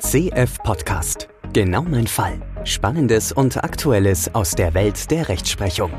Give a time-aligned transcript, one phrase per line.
[0.00, 1.28] CF Podcast.
[1.52, 2.40] Genau mein Fall.
[2.62, 5.90] Spannendes und Aktuelles aus der Welt der Rechtsprechung.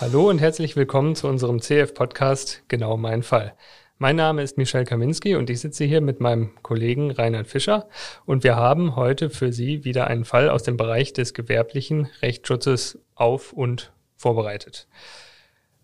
[0.00, 3.54] Hallo und herzlich willkommen zu unserem CF Podcast Genau mein Fall.
[3.98, 7.88] Mein Name ist Michel Kaminski und ich sitze hier mit meinem Kollegen Reinhard Fischer
[8.26, 12.98] und wir haben heute für Sie wieder einen Fall aus dem Bereich des gewerblichen Rechtsschutzes
[13.14, 14.88] auf und vorbereitet.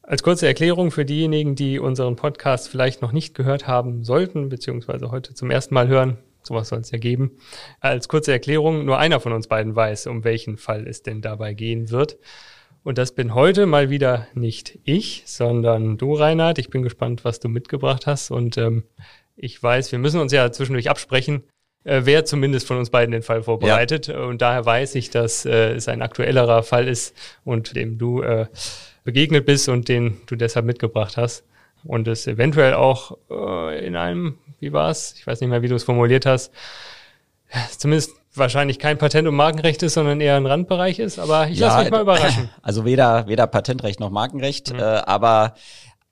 [0.07, 5.11] Als kurze Erklärung für diejenigen, die unseren Podcast vielleicht noch nicht gehört haben sollten, beziehungsweise
[5.11, 7.39] heute zum ersten Mal hören, sowas soll es ja geben.
[7.81, 11.55] Als kurze Erklärung, nur einer von uns beiden weiß, um welchen Fall es denn dabei
[11.55, 12.19] gehen wird.
[12.83, 16.59] Und das bin heute mal wieder nicht ich, sondern du, Reinhard.
[16.59, 18.31] Ich bin gespannt, was du mitgebracht hast.
[18.31, 18.85] Und ähm,
[19.37, 21.45] ich weiß, wir müssen uns ja zwischendurch absprechen,
[21.85, 24.09] äh, wer zumindest von uns beiden den Fall vorbereitet.
[24.09, 24.23] Ja.
[24.25, 28.49] Und daher weiß ich, dass äh, es ein aktuellerer Fall ist und dem du äh,
[29.05, 31.45] begegnet bist und den du deshalb mitgebracht hast.
[31.85, 35.15] Und es eventuell auch äh, in einem, wie war es?
[35.19, 36.51] Ich weiß nicht mehr, wie du es formuliert hast.
[37.79, 41.19] Zumindest wahrscheinlich kein Patent- und Markenrecht ist, sondern eher ein Randbereich ist.
[41.19, 42.51] Aber ich ja, lasse mich mal überraschen.
[42.63, 44.81] Also weder, weder Patentrecht noch Markenrecht, mhm.
[44.81, 45.55] äh, aber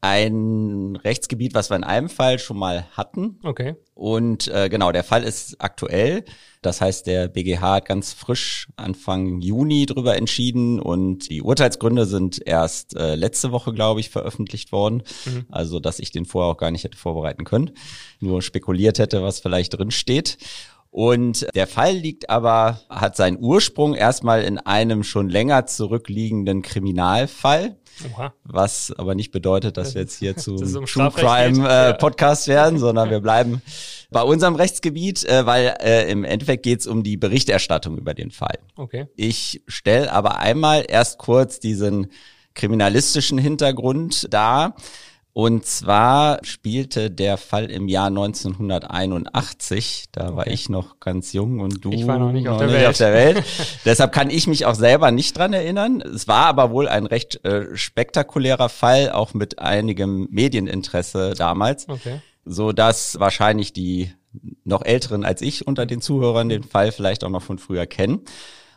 [0.02, 3.38] ein Rechtsgebiet, was wir in einem Fall schon mal hatten.
[3.44, 3.76] Okay.
[3.94, 6.24] Und äh, genau, der Fall ist aktuell.
[6.60, 12.44] Das heißt, der BGH hat ganz frisch Anfang Juni drüber entschieden und die Urteilsgründe sind
[12.44, 15.04] erst äh, letzte Woche, glaube ich, veröffentlicht worden.
[15.24, 15.46] Mhm.
[15.50, 17.70] Also, dass ich den vorher auch gar nicht hätte vorbereiten können.
[18.18, 20.36] Nur spekuliert hätte, was vielleicht drin steht.
[20.92, 27.76] Und der Fall liegt aber, hat seinen Ursprung erstmal in einem schon länger zurückliegenden Kriminalfall.
[28.12, 28.34] Oha.
[28.44, 32.78] Was aber nicht bedeutet, dass wir jetzt hier zu um True Crime äh, Podcast werden,
[32.78, 33.62] sondern wir bleiben
[34.10, 38.30] bei unserem Rechtsgebiet, äh, weil äh, im Endeffekt geht es um die Berichterstattung über den
[38.30, 38.58] Fall.
[38.76, 39.06] Okay.
[39.16, 42.08] Ich stelle aber einmal erst kurz diesen
[42.52, 44.76] kriminalistischen Hintergrund dar.
[45.34, 50.08] Und zwar spielte der Fall im Jahr 1981.
[50.12, 50.36] Da okay.
[50.36, 52.86] war ich noch ganz jung und du ich war noch nicht, noch auf, der nicht
[52.86, 53.42] auf, der Welt.
[53.86, 56.02] Deshalb kann ich mich auch selber nicht dran erinnern.
[56.02, 61.88] Es war aber wohl ein recht äh, spektakulärer Fall, auch mit einigem Medieninteresse damals.
[61.88, 62.20] Okay.
[62.44, 64.12] So dass wahrscheinlich die
[64.64, 68.20] noch älteren als ich unter den Zuhörern den Fall vielleicht auch noch von früher kennen.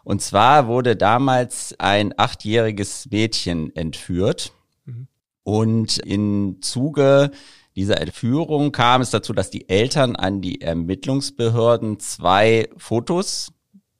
[0.06, 4.54] Und zwar wurde damals ein achtjähriges Mädchen entführt
[5.46, 7.30] und im Zuge
[7.76, 13.52] dieser Entführung kam es dazu, dass die Eltern an die Ermittlungsbehörden zwei Fotos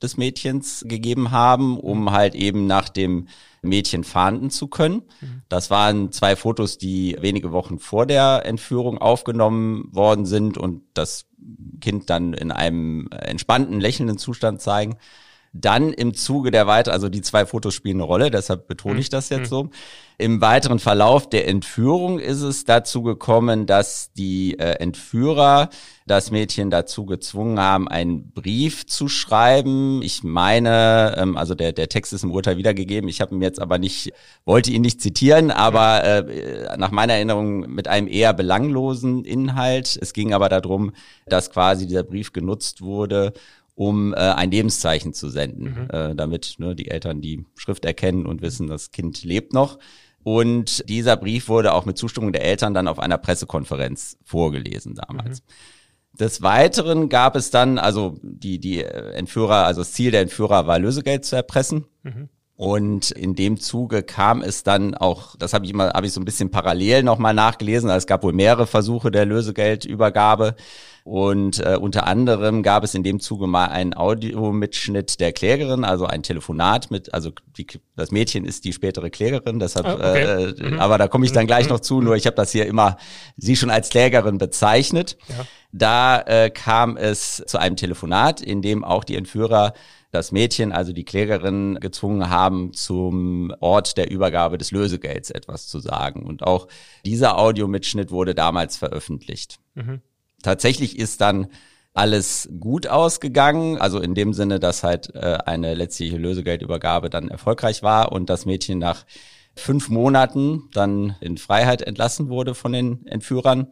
[0.02, 3.28] des Mädchens gegeben haben, um halt eben nach dem
[3.62, 5.04] Mädchen fahnden zu können.
[5.22, 5.44] Mhm.
[5.48, 11.28] Das waren zwei Fotos, die wenige Wochen vor der Entführung aufgenommen worden sind und das
[11.80, 14.96] Kind dann in einem entspannten, lächelnden Zustand zeigen.
[15.58, 19.08] Dann im Zuge der weiter, also die zwei Fotos spielen eine Rolle, deshalb betone ich
[19.08, 19.12] mhm.
[19.12, 19.56] das jetzt mhm.
[19.56, 19.70] so.
[20.18, 25.70] Im weiteren Verlauf der Entführung ist es dazu gekommen, dass die äh, Entführer
[26.08, 30.02] das Mädchen dazu gezwungen haben, einen Brief zu schreiben.
[30.04, 33.10] Ich meine, ähm, also der, der Text ist im Urteil wiedergegeben.
[33.10, 34.14] Ich habe ihn jetzt aber nicht,
[34.46, 39.98] wollte ihn nicht zitieren, aber äh, nach meiner Erinnerung mit einem eher belanglosen Inhalt.
[40.02, 40.94] Es ging aber darum,
[41.26, 43.34] dass quasi dieser Brief genutzt wurde,
[43.76, 45.90] um äh, ein Lebenszeichen zu senden, mhm.
[45.90, 49.78] äh, damit ne, die Eltern die Schrift erkennen und wissen, das Kind lebt noch.
[50.24, 55.42] Und dieser Brief wurde auch mit Zustimmung der Eltern dann auf einer Pressekonferenz vorgelesen damals.
[55.42, 56.18] Mhm.
[56.18, 60.80] Des Weiteren gab es dann, also die, die Entführer, also das Ziel der Entführer war,
[60.80, 61.86] Lösegeld zu erpressen.
[62.04, 62.30] Mhm.
[62.56, 66.22] Und in dem Zuge kam es dann auch, das habe ich immer, habe ich so
[66.22, 70.56] ein bisschen parallel nochmal nachgelesen, also es gab wohl mehrere Versuche der Lösegeldübergabe.
[71.06, 76.08] Und äh, unter anderem gab es in dem Zuge mal einen Audiomitschnitt der Klägerin, also
[76.08, 80.24] ein Telefonat mit, also die, das Mädchen ist die spätere Klägerin, deshalb, ah, okay.
[80.24, 80.80] äh, mhm.
[80.80, 82.98] aber da komme ich dann gleich noch zu, nur ich habe das hier immer
[83.38, 85.16] sie schon als Klägerin bezeichnet.
[85.28, 85.46] Ja.
[85.72, 89.74] Da äh, kam es zu einem Telefonat, in dem auch die Entführer
[90.10, 95.80] das Mädchen, also die Klägerin, gezwungen haben, zum Ort der Übergabe des Lösegelds etwas zu
[95.80, 96.26] sagen.
[96.26, 96.68] Und auch
[97.06, 99.60] dieser Audiomitschnitt wurde damals veröffentlicht.
[99.76, 100.02] Mhm.
[100.42, 101.48] Tatsächlich ist dann
[101.96, 107.84] alles gut ausgegangen, also in dem Sinne, dass halt äh, eine letztliche Lösegeldübergabe dann erfolgreich
[107.84, 109.06] war und das Mädchen nach
[109.56, 113.68] fünf Monaten dann in Freiheit entlassen wurde von den Entführern.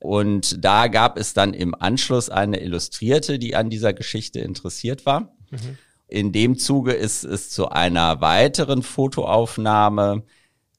[0.00, 5.36] Und da gab es dann im Anschluss eine Illustrierte, die an dieser Geschichte interessiert war.
[5.50, 5.78] Mhm.
[6.08, 10.24] In dem Zuge ist es zu einer weiteren Fotoaufnahme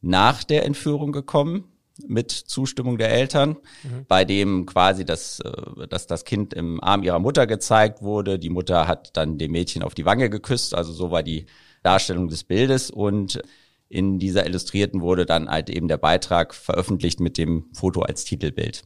[0.01, 1.70] nach der Entführung gekommen
[2.07, 4.05] mit Zustimmung der Eltern, mhm.
[4.07, 8.39] bei dem quasi das, äh, dass das Kind im Arm ihrer Mutter gezeigt wurde.
[8.39, 11.45] Die Mutter hat dann dem Mädchen auf die Wange geküsst, also so war die
[11.83, 13.41] Darstellung des Bildes und
[13.89, 18.83] in dieser Illustrierten wurde dann halt eben der Beitrag veröffentlicht mit dem Foto als Titelbild.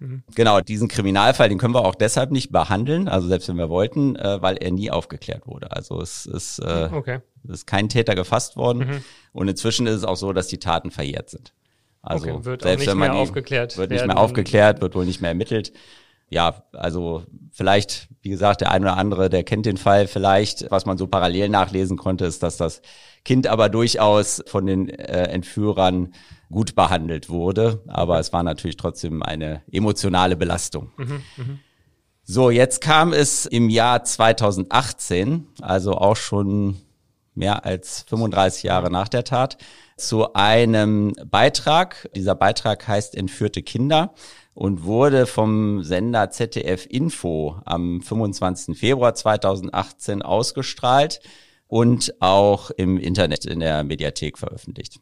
[0.00, 0.22] Mhm.
[0.34, 4.16] Genau, diesen Kriminalfall, den können wir auch deshalb nicht behandeln, also selbst wenn wir wollten,
[4.16, 5.72] äh, weil er nie aufgeklärt wurde.
[5.72, 7.20] Also es ist, äh, okay.
[7.44, 9.04] es ist kein Täter gefasst worden mhm.
[9.32, 11.52] und inzwischen ist es auch so, dass die Taten verjährt sind.
[12.02, 15.20] Also okay, wird selbst wenn man die, aufgeklärt wird nicht mehr aufgeklärt, wird wohl nicht
[15.20, 15.72] mehr ermittelt.
[16.30, 20.70] Ja, also vielleicht, wie gesagt, der eine oder andere, der kennt den Fall vielleicht.
[20.70, 22.82] Was man so parallel nachlesen konnte, ist, dass das
[23.24, 26.14] Kind aber durchaus von den äh, Entführern
[26.50, 27.82] gut behandelt wurde.
[27.88, 30.92] Aber es war natürlich trotzdem eine emotionale Belastung.
[30.96, 31.44] Mhm, mh.
[32.22, 36.76] So, jetzt kam es im Jahr 2018, also auch schon
[37.34, 39.58] mehr als 35 Jahre nach der Tat,
[40.00, 42.08] zu einem Beitrag.
[42.14, 44.14] Dieser Beitrag heißt Entführte Kinder
[44.54, 48.78] und wurde vom Sender ZDF Info am 25.
[48.78, 51.20] Februar 2018 ausgestrahlt
[51.66, 55.00] und auch im Internet in der Mediathek veröffentlicht.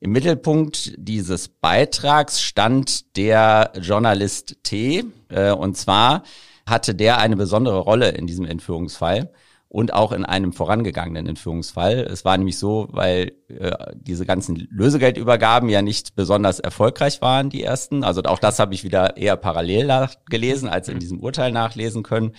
[0.00, 5.04] Im Mittelpunkt dieses Beitrags stand der Journalist T.
[5.28, 6.22] Äh, und zwar
[6.66, 9.30] hatte der eine besondere Rolle in diesem Entführungsfall
[9.68, 11.98] und auch in einem vorangegangenen Entführungsfall.
[11.98, 17.62] Es war nämlich so, weil äh, diese ganzen Lösegeldübergaben ja nicht besonders erfolgreich waren, die
[17.62, 18.02] ersten.
[18.02, 22.32] Also auch das habe ich wieder eher parallel gelesen, als in diesem Urteil nachlesen können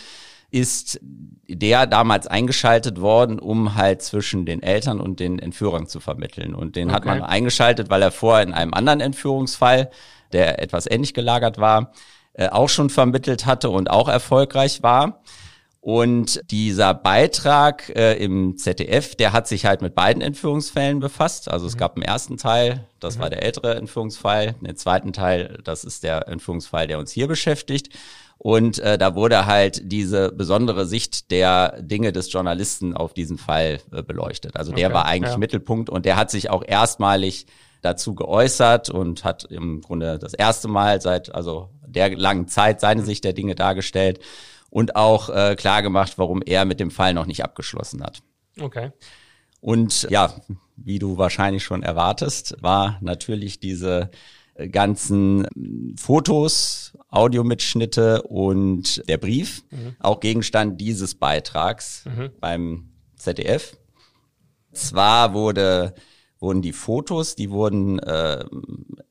[0.51, 0.99] ist
[1.47, 6.55] der damals eingeschaltet worden, um halt zwischen den Eltern und den Entführern zu vermitteln.
[6.55, 6.95] Und den okay.
[6.95, 9.89] hat man eingeschaltet, weil er vorher in einem anderen Entführungsfall,
[10.31, 11.91] der etwas ähnlich gelagert war,
[12.33, 15.21] äh, auch schon vermittelt hatte und auch erfolgreich war.
[15.81, 21.49] Und dieser Beitrag äh, im ZDF, der hat sich halt mit beiden Entführungsfällen befasst.
[21.49, 21.79] Also es mhm.
[21.79, 23.21] gab einen ersten Teil, das mhm.
[23.21, 24.55] war der ältere Entführungsfall.
[24.61, 27.93] Den zweiten Teil, das ist der Entführungsfall, der uns hier beschäftigt.
[28.37, 33.79] Und äh, da wurde halt diese besondere Sicht der Dinge des Journalisten auf diesen Fall
[33.91, 34.57] äh, beleuchtet.
[34.57, 35.37] Also der okay, war eigentlich ja.
[35.37, 37.47] Mittelpunkt und der hat sich auch erstmalig
[37.81, 43.03] dazu geäußert und hat im Grunde das erste Mal seit also der langen Zeit seine.
[43.03, 44.19] Sicht der Dinge dargestellt
[44.69, 48.21] und auch äh, klar gemacht, warum er mit dem Fall noch nicht abgeschlossen hat.
[48.59, 48.91] Okay.
[49.61, 50.33] Und ja,
[50.77, 54.09] wie du wahrscheinlich schon erwartest, war natürlich diese
[54.71, 55.47] ganzen
[55.97, 59.95] Fotos, Audiomitschnitte und der Brief mhm.
[59.99, 62.31] auch Gegenstand dieses Beitrags mhm.
[62.39, 63.77] beim ZDF.
[64.73, 65.93] Zwar wurde
[66.41, 68.45] wurden die Fotos, die wurden äh,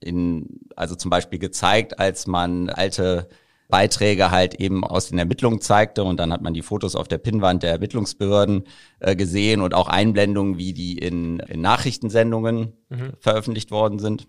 [0.00, 3.28] in, also zum Beispiel gezeigt, als man alte
[3.68, 7.18] Beiträge halt eben aus den Ermittlungen zeigte und dann hat man die Fotos auf der
[7.18, 8.64] Pinnwand der Ermittlungsbehörden
[9.00, 13.12] äh, gesehen und auch Einblendungen, wie die in, in Nachrichtensendungen mhm.
[13.20, 14.26] veröffentlicht worden sind.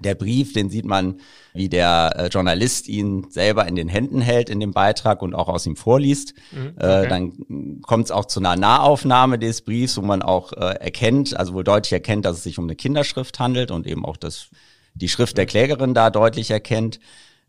[0.00, 1.20] Der Brief, den sieht man,
[1.52, 5.48] wie der äh, Journalist ihn selber in den Händen hält in dem Beitrag und auch
[5.48, 6.32] aus ihm vorliest.
[6.50, 7.04] Mhm, okay.
[7.04, 11.36] äh, dann kommt es auch zu einer Nahaufnahme des Briefs, wo man auch äh, erkennt,
[11.36, 14.48] also wohl deutlich erkennt, dass es sich um eine Kinderschrift handelt und eben auch das,
[14.94, 16.98] die Schrift der Klägerin da deutlich erkennt.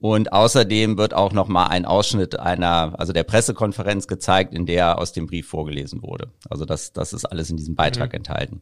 [0.04, 5.14] Und außerdem wird auch nochmal ein Ausschnitt einer, also der Pressekonferenz gezeigt, in der aus
[5.14, 6.30] dem Brief vorgelesen wurde.
[6.50, 8.18] Also das, das ist alles in diesem Beitrag mhm.
[8.18, 8.62] enthalten.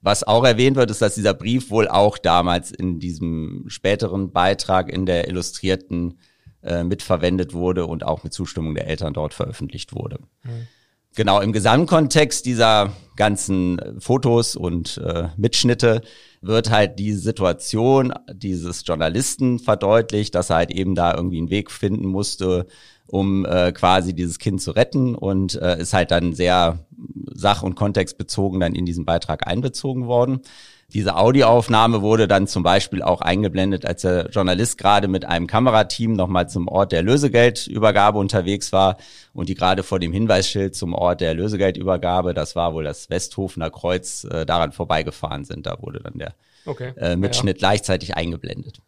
[0.00, 4.90] Was auch erwähnt wird, ist, dass dieser Brief wohl auch damals in diesem späteren Beitrag
[4.90, 6.20] in der Illustrierten
[6.62, 10.20] äh, mitverwendet wurde und auch mit Zustimmung der Eltern dort veröffentlicht wurde.
[10.42, 10.68] Mhm.
[11.18, 16.00] Genau, im Gesamtkontext dieser ganzen äh, Fotos und äh, Mitschnitte
[16.42, 21.72] wird halt die Situation dieses Journalisten verdeutlicht, dass er halt eben da irgendwie einen Weg
[21.72, 22.68] finden musste,
[23.08, 26.86] um äh, quasi dieses Kind zu retten und äh, ist halt dann sehr
[27.34, 30.42] sach- und kontextbezogen dann in diesen Beitrag einbezogen worden.
[30.94, 36.14] Diese Audioaufnahme wurde dann zum Beispiel auch eingeblendet, als der Journalist gerade mit einem Kamerateam
[36.14, 38.96] nochmal zum Ort der Lösegeldübergabe unterwegs war
[39.34, 43.68] und die gerade vor dem Hinweisschild zum Ort der Lösegeldübergabe, das war wohl das Westhofener
[43.68, 45.66] Kreuz, äh, daran vorbeigefahren sind.
[45.66, 46.94] Da wurde dann der okay.
[46.96, 47.68] äh, Mitschnitt ja.
[47.68, 48.80] gleichzeitig eingeblendet.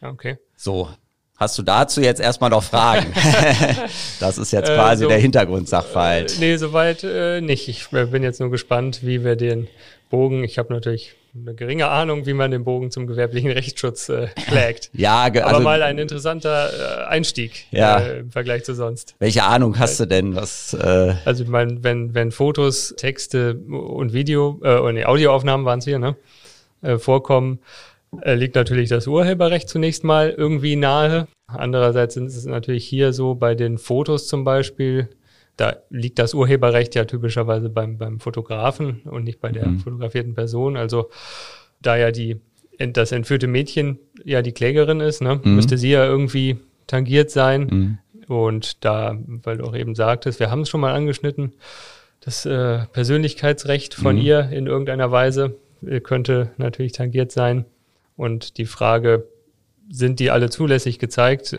[0.00, 0.38] Okay.
[0.56, 0.88] So,
[1.36, 3.12] Hast du dazu jetzt erstmal noch Fragen?
[4.20, 6.36] das ist jetzt quasi äh, so, der Hintergrundsachverhalt.
[6.36, 7.68] Äh, nee, soweit äh, nicht.
[7.68, 9.66] Ich bin jetzt nur gespannt, wie wir den
[10.08, 14.28] Bogen, ich habe natürlich eine geringe Ahnung, wie man den Bogen zum gewerblichen Rechtsschutz äh,
[14.48, 14.90] schlägt.
[14.94, 18.00] ja, also, aber mal ein interessanter äh, Einstieg ja.
[18.00, 19.14] äh, im Vergleich zu sonst.
[19.18, 20.36] Welche Ahnung hast du denn?
[20.36, 20.74] Was?
[20.74, 25.78] Äh also ich meine, wenn wenn Fotos, Texte und Video äh, und nee, Audioaufnahmen waren
[25.78, 26.16] es hier, ne,
[26.82, 27.60] äh, vorkommen,
[28.20, 31.28] äh, liegt natürlich das Urheberrecht zunächst mal irgendwie nahe.
[31.46, 35.08] Andererseits ist es natürlich hier so bei den Fotos zum Beispiel,
[35.62, 39.78] da liegt das Urheberrecht ja typischerweise beim, beim Fotografen und nicht bei der mhm.
[39.78, 40.76] fotografierten Person.
[40.76, 41.08] Also
[41.80, 42.40] da ja die,
[42.78, 45.54] das entführte Mädchen ja die Klägerin ist, ne, mhm.
[45.54, 47.60] müsste sie ja irgendwie tangiert sein.
[47.70, 47.98] Mhm.
[48.26, 51.52] Und da, weil du auch eben sagtest, wir haben es schon mal angeschnitten,
[52.18, 54.22] das äh, Persönlichkeitsrecht von mhm.
[54.22, 55.54] ihr in irgendeiner Weise
[55.86, 57.66] äh, könnte natürlich tangiert sein.
[58.16, 59.28] Und die Frage,
[59.88, 61.56] sind die alle zulässig gezeigt?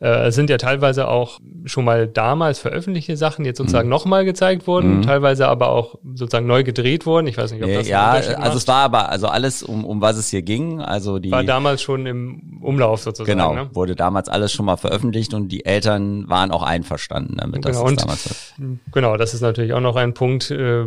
[0.00, 3.90] Äh, es sind ja teilweise auch schon mal damals veröffentlichte Sachen jetzt sozusagen mhm.
[3.90, 5.02] nochmal gezeigt worden, mhm.
[5.02, 7.26] teilweise aber auch sozusagen neu gedreht worden.
[7.26, 10.16] Ich weiß nicht, ob das Ja, also es war aber also alles um um was
[10.16, 13.36] es hier ging, also die war damals schon im Umlauf sozusagen.
[13.38, 13.68] Genau, ne?
[13.74, 17.64] wurde damals alles schon mal veröffentlicht und die Eltern waren auch einverstanden damit.
[17.64, 18.54] Genau, das damals
[18.92, 20.50] genau, das ist natürlich auch noch ein Punkt.
[20.50, 20.84] Äh,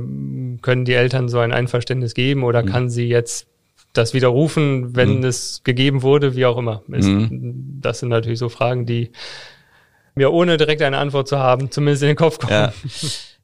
[0.62, 2.68] können die Eltern so ein Einverständnis geben oder mhm.
[2.68, 3.48] kann sie jetzt
[3.94, 5.26] das widerrufen, wenn mhm.
[5.26, 6.84] es gegeben wurde, wie auch immer.
[6.88, 7.80] Ist, mhm.
[7.82, 9.12] Das sind natürlich so Fragen, die
[10.20, 12.52] mir ohne direkt eine Antwort zu haben, zumindest in den Kopf kommen.
[12.52, 12.74] Ja.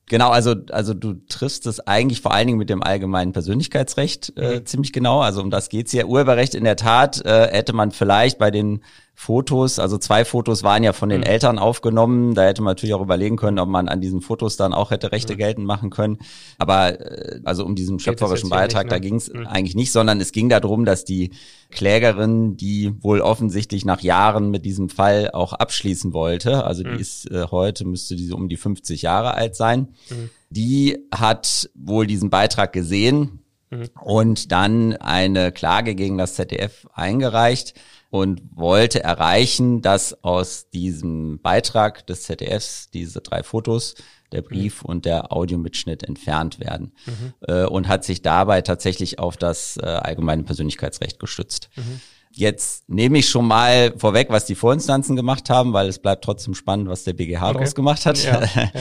[0.07, 4.59] Genau, also also du triffst es eigentlich vor allen Dingen mit dem allgemeinen Persönlichkeitsrecht äh,
[4.59, 4.65] mhm.
[4.67, 5.21] ziemlich genau.
[5.21, 6.07] Also um das geht's hier.
[6.07, 8.83] Urheberrecht in der Tat äh, hätte man vielleicht bei den
[9.17, 11.27] Fotos, also zwei Fotos waren ja von den mhm.
[11.27, 12.35] Eltern aufgenommen.
[12.35, 15.13] Da hätte man natürlich auch überlegen können, ob man an diesen Fotos dann auch hätte
[15.13, 15.37] Rechte mhm.
[15.37, 16.19] geltend machen können.
[16.57, 18.95] Aber äh, also um diesen schöpferischen Beitrag, nicht, ne?
[18.95, 19.47] da ging es mhm.
[19.47, 21.31] eigentlich nicht, sondern es ging darum, dass die
[21.71, 26.99] Klägerin, die wohl offensichtlich nach Jahren mit diesem Fall auch abschließen wollte, also die mhm.
[26.99, 30.29] ist äh, heute, müsste diese um die 50 Jahre alt sein, mhm.
[30.49, 33.89] die hat wohl diesen Beitrag gesehen mhm.
[34.01, 37.73] und dann eine Klage gegen das ZDF eingereicht
[38.09, 43.95] und wollte erreichen, dass aus diesem Beitrag des ZDFs diese drei Fotos,
[44.31, 44.47] der mhm.
[44.47, 44.89] Brief mhm.
[44.89, 47.33] und der Audiomitschnitt entfernt werden mhm.
[47.47, 51.69] äh, und hat sich dabei tatsächlich auf das äh, allgemeine Persönlichkeitsrecht gestützt.
[51.75, 52.01] Mhm.
[52.31, 56.53] Jetzt nehme ich schon mal vorweg, was die Vorinstanzen gemacht haben, weil es bleibt trotzdem
[56.53, 57.53] spannend, was der BGH okay.
[57.53, 58.21] daraus gemacht hat.
[58.23, 58.71] Ja, ja.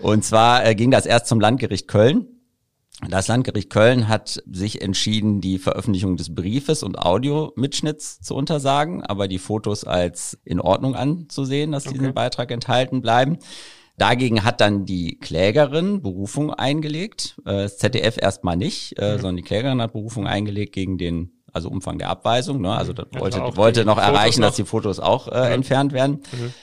[0.00, 2.26] Und zwar äh, ging das erst zum Landgericht Köln
[3.08, 9.28] das Landgericht Köln hat sich entschieden, die Veröffentlichung des Briefes und Audiomitschnitts zu untersagen, aber
[9.28, 11.98] die Fotos als in Ordnung anzusehen, dass okay.
[11.98, 13.38] diesen Beitrag enthalten bleiben.
[13.96, 19.20] Dagegen hat dann die Klägerin Berufung eingelegt, äh, das ZDF erstmal nicht, äh, mhm.
[19.20, 22.60] sondern die Klägerin hat Berufung eingelegt gegen den also Umfang der Abweisung.
[22.60, 22.72] Ne?
[22.72, 24.48] Also das wollte, wollte noch erreichen, noch.
[24.48, 25.52] dass die Fotos auch äh, mhm.
[25.52, 26.22] entfernt werden.
[26.32, 26.54] Mhm.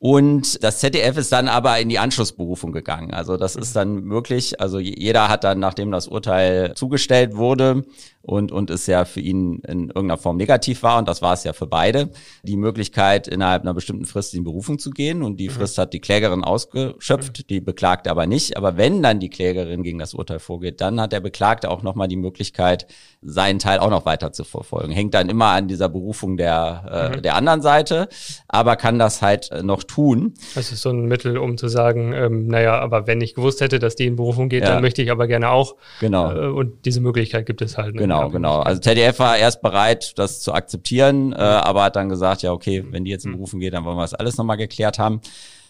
[0.00, 3.12] Und das ZDF ist dann aber in die Anschlussberufung gegangen.
[3.12, 4.60] Also das ist dann möglich.
[4.60, 7.84] Also jeder hat dann, nachdem das Urteil zugestellt wurde,
[8.28, 11.44] und, und es ja für ihn in irgendeiner Form negativ war, und das war es
[11.44, 12.10] ja für beide,
[12.42, 15.22] die Möglichkeit, innerhalb einer bestimmten Frist in Berufung zu gehen.
[15.22, 15.52] Und die mhm.
[15.52, 17.46] Frist hat die Klägerin ausgeschöpft, mhm.
[17.48, 18.58] die Beklagte aber nicht.
[18.58, 22.06] Aber wenn dann die Klägerin gegen das Urteil vorgeht, dann hat der Beklagte auch nochmal
[22.06, 22.86] die Möglichkeit,
[23.22, 24.92] seinen Teil auch noch weiter zu verfolgen.
[24.92, 27.22] Hängt dann immer an dieser Berufung der, äh, mhm.
[27.22, 28.10] der anderen Seite,
[28.46, 30.34] aber kann das halt noch tun.
[30.54, 33.80] Das ist so ein Mittel, um zu sagen, ähm, naja, aber wenn ich gewusst hätte,
[33.80, 34.70] dass die in Berufung geht, ja.
[34.70, 35.74] dann möchte ich aber gerne auch.
[36.00, 36.32] Genau.
[36.32, 37.94] Äh, und diese Möglichkeit gibt es halt.
[37.94, 38.02] Ne?
[38.02, 38.30] Genau.
[38.30, 38.60] Genau.
[38.60, 42.84] Also ZDF war erst bereit, das zu akzeptieren, äh, aber hat dann gesagt, ja, okay,
[42.90, 45.20] wenn die jetzt in Berufen geht, dann wollen wir das alles nochmal geklärt haben.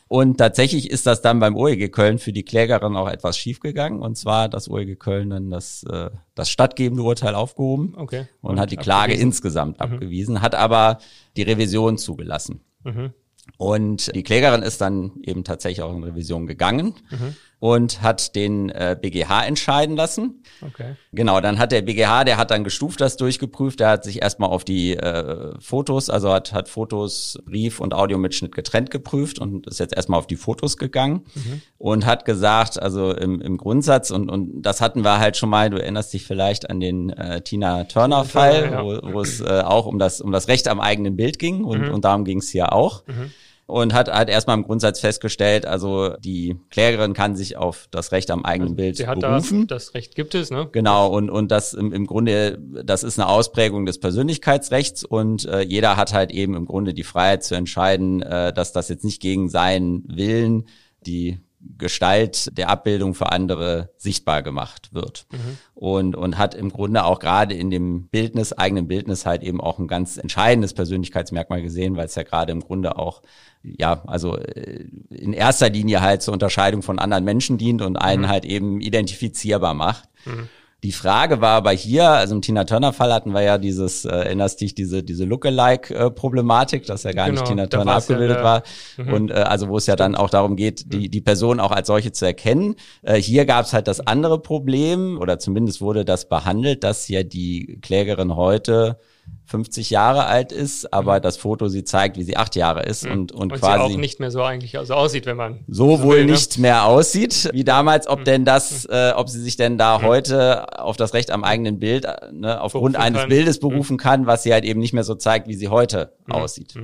[0.09, 4.01] Und tatsächlich ist das dann beim OEG Köln für die Klägerin auch etwas schiefgegangen.
[4.01, 8.27] Und zwar das OEG Köln dann das, äh, das stattgebende Urteil aufgehoben okay.
[8.41, 9.29] und, und hat die Klage abgewiesen.
[9.29, 9.83] insgesamt mhm.
[9.83, 10.99] abgewiesen, hat aber
[11.37, 12.63] die Revision zugelassen.
[12.85, 13.13] Mhm.
[13.57, 16.95] Und die Klägerin ist dann eben tatsächlich auch in Revision gegangen.
[17.11, 20.45] Mhm und hat den äh, BGH entscheiden lassen.
[20.65, 20.95] Okay.
[21.13, 24.51] Genau, dann hat der BGH, der hat dann gestuft das durchgeprüft, der hat sich erstmal
[24.51, 29.81] auf die äh, Fotos, also hat, hat Fotos, Brief und Audiomitschnitt getrennt geprüft und ist
[29.81, 31.63] jetzt erstmal auf die Fotos gegangen mhm.
[31.79, 35.69] und hat gesagt, also im, im Grundsatz, und, und das hatten wir halt schon mal,
[35.69, 38.85] du erinnerst dich vielleicht an den äh, Tina Turner-Fall, ja.
[38.85, 41.89] wo, wo es äh, auch um das, um das Recht am eigenen Bild ging und,
[41.89, 41.95] mhm.
[41.95, 43.05] und darum ging es hier auch.
[43.07, 43.33] Mhm
[43.69, 48.31] und hat hat erstmal im Grundsatz festgestellt, also die Klägerin kann sich auf das Recht
[48.31, 49.67] am eigenen also Bild sie hat berufen.
[49.67, 50.69] Das, das Recht gibt es, ne?
[50.73, 55.61] Genau und und das im, im Grunde das ist eine Ausprägung des Persönlichkeitsrechts und äh,
[55.61, 59.21] jeder hat halt eben im Grunde die Freiheit zu entscheiden, äh, dass das jetzt nicht
[59.21, 60.65] gegen seinen Willen
[61.07, 65.27] die Gestalt der Abbildung für andere sichtbar gemacht wird.
[65.33, 65.59] Mhm.
[65.75, 69.79] Und, und hat im Grunde auch gerade in dem Bildnis, eigenen Bildnis halt eben auch
[69.79, 73.23] ein ganz entscheidendes Persönlichkeitsmerkmal gesehen, weil es ja gerade im Grunde auch,
[73.63, 78.23] ja, also äh, in erster Linie halt zur Unterscheidung von anderen Menschen dient und einen
[78.23, 78.29] mhm.
[78.29, 80.09] halt eben identifizierbar macht.
[80.27, 80.49] Mhm.
[80.85, 84.11] Die Frage war aber hier, also im Tina Turner Fall hatten wir ja dieses, äh,
[84.11, 88.63] erinnerst dich, diese, diese Lookalike-Problematik, dass ja gar genau, nicht Tina Turner abgebildet ja, war.
[88.97, 89.13] Mhm.
[89.13, 91.11] Und äh, also wo es ja dann auch darum geht, die, mhm.
[91.11, 92.77] die Person auch als solche zu erkennen.
[93.03, 97.25] Äh, hier gab es halt das andere Problem, oder zumindest wurde das behandelt, dass ja
[97.25, 98.99] die Klägerin heute
[99.47, 101.23] 50 Jahre alt ist, aber mhm.
[101.23, 103.13] das Foto sie zeigt, wie sie acht Jahre ist mhm.
[103.13, 105.97] und, und, und quasi sie auch nicht mehr so eigentlich so aussieht, wenn man so,
[105.97, 106.33] so wohl will, ne?
[106.33, 108.09] nicht mehr aussieht wie damals.
[108.09, 108.25] Ob mhm.
[108.25, 112.05] denn das, äh, ob sie sich denn da heute auf das Recht am eigenen Bild,
[112.05, 113.29] äh, ne, aufgrund eines kann.
[113.31, 116.75] Bildes berufen kann, was sie halt eben nicht mehr so zeigt, wie sie heute aussieht.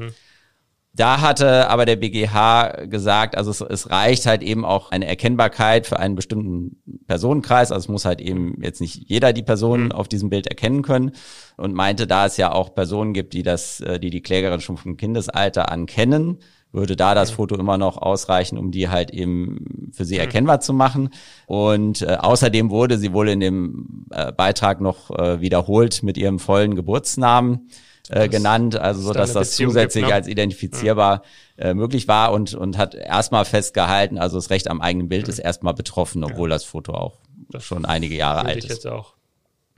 [0.96, 5.88] Da hatte aber der BGH gesagt, also es, es, reicht halt eben auch eine Erkennbarkeit
[5.88, 6.76] für einen bestimmten
[7.08, 7.72] Personenkreis.
[7.72, 9.92] Also es muss halt eben jetzt nicht jeder die Person mhm.
[9.92, 11.10] auf diesem Bild erkennen können
[11.56, 14.76] und meinte, da es ja auch Personen gibt, die das, äh, die die Klägerin schon
[14.76, 16.38] vom Kindesalter an kennen,
[16.70, 20.20] würde da das Foto immer noch ausreichen, um die halt eben für sie mhm.
[20.20, 21.10] erkennbar zu machen.
[21.46, 26.38] Und äh, außerdem wurde sie wohl in dem äh, Beitrag noch äh, wiederholt mit ihrem
[26.38, 27.68] vollen Geburtsnamen
[28.10, 30.14] äh, genannt, also so dass das Beziehung zusätzlich gibt, ne?
[30.14, 31.22] als identifizierbar
[31.56, 31.70] ja.
[31.70, 35.28] äh, möglich war und und hat erstmal festgehalten, also das Recht am eigenen Bild ja.
[35.32, 36.54] ist erstmal betroffen, obwohl ja.
[36.54, 37.18] das Foto auch
[37.50, 38.64] das schon einige Jahre alt ist.
[38.64, 39.14] Ich jetzt auch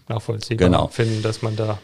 [0.08, 0.88] nachvollziehbar genau.
[0.88, 1.78] finden, dass man da,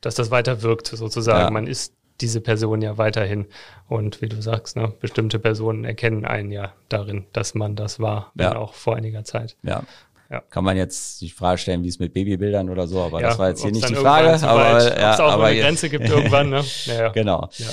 [0.00, 1.52] dass das weiter wirkt sozusagen.
[1.52, 3.46] Man ist diese Person ja weiterhin.
[3.88, 8.30] Und wie du sagst, ne, bestimmte Personen erkennen einen ja darin, dass man das war,
[8.34, 8.56] wenn ja.
[8.56, 9.56] auch vor einiger Zeit.
[9.62, 9.82] Ja.
[10.34, 10.42] Ja.
[10.50, 13.38] Kann man jetzt die Frage stellen, wie es mit Babybildern oder so, aber ja, das
[13.38, 14.44] war jetzt hier nicht die Frage.
[14.44, 16.64] Aber ja, es auch aber eine Grenze gibt irgendwann, ne?
[16.86, 17.48] Ja, genau.
[17.58, 17.68] Ja.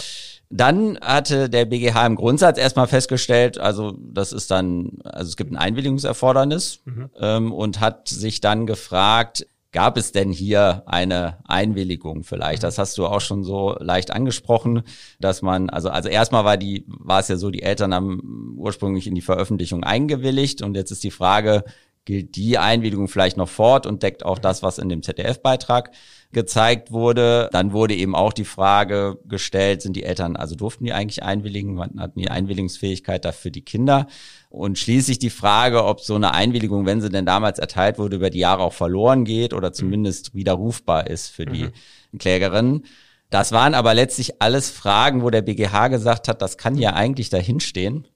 [0.52, 5.52] Dann hatte der BGH im Grundsatz erstmal festgestellt, also das ist dann, also es gibt
[5.52, 7.10] ein Einwilligungserfordernis mhm.
[7.20, 12.62] ähm, und hat sich dann gefragt, gab es denn hier eine Einwilligung vielleicht?
[12.62, 12.68] Mhm.
[12.68, 14.84] Das hast du auch schon so leicht angesprochen,
[15.20, 19.08] dass man, also, also erstmal war die, war es ja so, die Eltern haben ursprünglich
[19.08, 21.64] in die Veröffentlichung eingewilligt und jetzt ist die Frage,
[22.06, 25.92] gilt die Einwilligung vielleicht noch fort und deckt auch das, was in dem ZDF-Beitrag
[26.32, 27.50] gezeigt wurde.
[27.52, 31.80] Dann wurde eben auch die Frage gestellt, sind die Eltern, also durften die eigentlich einwilligen,
[31.80, 34.08] hatten die Einwilligungsfähigkeit dafür die Kinder?
[34.50, 38.30] Und schließlich die Frage, ob so eine Einwilligung, wenn sie denn damals erteilt wurde, über
[38.30, 41.70] die Jahre auch verloren geht oder zumindest widerrufbar ist für die
[42.12, 42.18] mhm.
[42.18, 42.84] Klägerin.
[43.30, 47.30] Das waren aber letztlich alles Fragen, wo der BGH gesagt hat, das kann ja eigentlich
[47.30, 48.08] dahinstehen.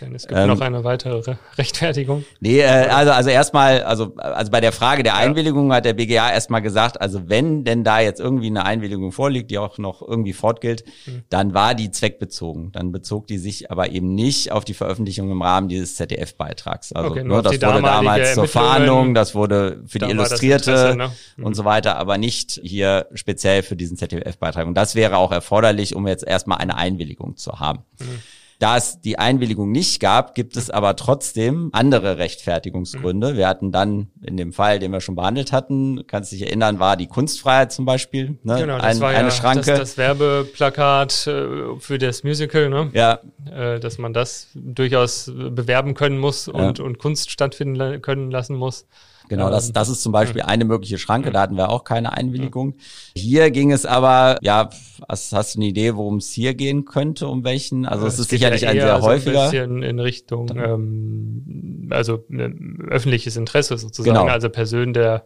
[0.00, 2.24] Denn es gibt ähm, noch eine weitere Rechtfertigung.
[2.40, 5.76] Nee, äh, also, also erstmal, also, also bei der Frage der Einwilligung ja.
[5.76, 9.58] hat der BGA erstmal gesagt, also wenn denn da jetzt irgendwie eine Einwilligung vorliegt, die
[9.58, 11.22] auch noch irgendwie fortgilt, mhm.
[11.28, 12.72] dann war die zweckbezogen.
[12.72, 16.92] Dann bezog die sich aber eben nicht auf die Veröffentlichung im Rahmen dieses ZDF-Beitrags.
[16.92, 21.10] Also okay, nur, ne, das wurde damals zur Fahndung, das wurde für die Illustrierte ne?
[21.36, 21.44] mhm.
[21.44, 24.66] und so weiter, aber nicht hier speziell für diesen ZDF-Beitrag.
[24.66, 27.84] Und das wäre auch erforderlich, um jetzt erstmal eine Einwilligung zu haben.
[28.00, 28.22] Mhm.
[28.58, 33.32] Da es die Einwilligung nicht gab, gibt es aber trotzdem andere Rechtfertigungsgründe.
[33.32, 33.36] Mhm.
[33.36, 36.96] Wir hatten dann in dem Fall, den wir schon behandelt hatten, kannst dich erinnern, war
[36.96, 38.38] die Kunstfreiheit zum Beispiel.
[38.42, 38.56] Ne?
[38.60, 39.70] Genau, das Ein, war eine ja Schranke.
[39.70, 42.90] Das, das Werbeplakat äh, für das Musical, ne?
[42.92, 43.20] Ja.
[43.50, 46.84] Äh, dass man das durchaus bewerben können muss und, ja.
[46.84, 48.86] und Kunst stattfinden können lassen muss.
[49.28, 52.74] Genau, das, das ist zum Beispiel eine mögliche Schranke, da hatten wir auch keine Einwilligung.
[53.16, 54.68] Hier ging es aber, ja,
[55.08, 57.86] hast, hast du eine Idee, worum es hier gehen könnte, um welchen?
[57.86, 59.32] Also es, ist sicherlich ja ein sehr häufiger.
[59.32, 62.50] So ein bisschen in Richtung, ähm, also äh,
[62.88, 64.30] öffentliches Interesse sozusagen, genau.
[64.30, 65.24] also Personen der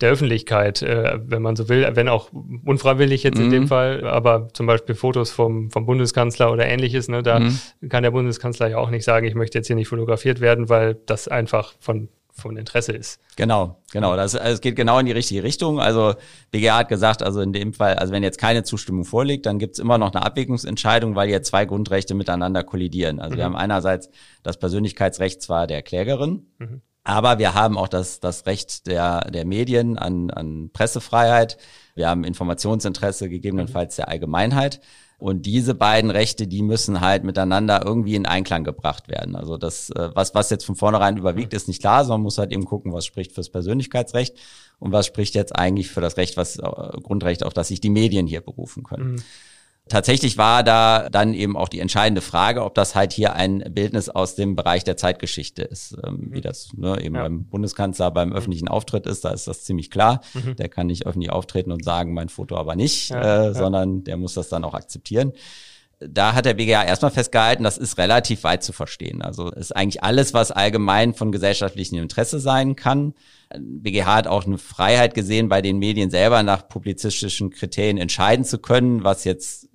[0.00, 2.30] der Öffentlichkeit, äh, wenn man so will, wenn auch
[2.64, 3.44] unfreiwillig jetzt mhm.
[3.44, 3.68] in dem mhm.
[3.68, 7.58] Fall, aber zum Beispiel Fotos vom, vom Bundeskanzler oder ähnliches, ne, da mhm.
[7.88, 10.96] kann der Bundeskanzler ja auch nicht sagen, ich möchte jetzt hier nicht fotografiert werden, weil
[11.06, 13.18] das einfach von von Interesse ist.
[13.36, 14.14] Genau, genau.
[14.14, 15.80] Das, also es geht genau in die richtige Richtung.
[15.80, 16.14] Also
[16.50, 19.78] BGA hat gesagt, also in dem Fall, also wenn jetzt keine Zustimmung vorliegt, dann gibt's
[19.78, 23.20] immer noch eine Abwägungsentscheidung, weil hier zwei Grundrechte miteinander kollidieren.
[23.20, 23.38] Also mhm.
[23.38, 24.10] wir haben einerseits
[24.42, 26.82] das Persönlichkeitsrecht zwar der Klägerin, mhm.
[27.04, 31.56] aber wir haben auch das, das Recht der, der Medien an, an Pressefreiheit.
[31.94, 34.80] Wir haben Informationsinteresse gegebenenfalls der Allgemeinheit.
[35.18, 39.34] Und diese beiden Rechte, die müssen halt miteinander irgendwie in Einklang gebracht werden.
[39.34, 42.38] Also das, äh, was, was jetzt von vornherein überwiegt, ist nicht klar, sondern man muss
[42.38, 44.36] halt eben gucken, was spricht fürs Persönlichkeitsrecht
[44.78, 47.88] und was spricht jetzt eigentlich für das Recht, was äh, Grundrecht, auf das sich die
[47.88, 49.12] Medien hier berufen können.
[49.12, 49.22] Mhm.
[49.88, 54.08] Tatsächlich war da dann eben auch die entscheidende Frage, ob das halt hier ein Bildnis
[54.08, 56.42] aus dem Bereich der Zeitgeschichte ist, ähm, wie mhm.
[56.42, 57.22] das ne, eben ja.
[57.22, 59.24] beim Bundeskanzler beim öffentlichen Auftritt ist.
[59.24, 60.22] Da ist das ziemlich klar.
[60.34, 60.56] Mhm.
[60.56, 63.54] Der kann nicht öffentlich auftreten und sagen, mein Foto aber nicht, ja, äh, ja.
[63.54, 65.32] sondern der muss das dann auch akzeptieren
[65.98, 69.22] da hat der BGH erstmal festgehalten, das ist relativ weit zu verstehen.
[69.22, 73.14] Also ist eigentlich alles, was allgemein von gesellschaftlichem Interesse sein kann.
[73.58, 78.58] BGH hat auch eine Freiheit gesehen, bei den Medien selber nach publizistischen Kriterien entscheiden zu
[78.58, 79.68] können, was jetzt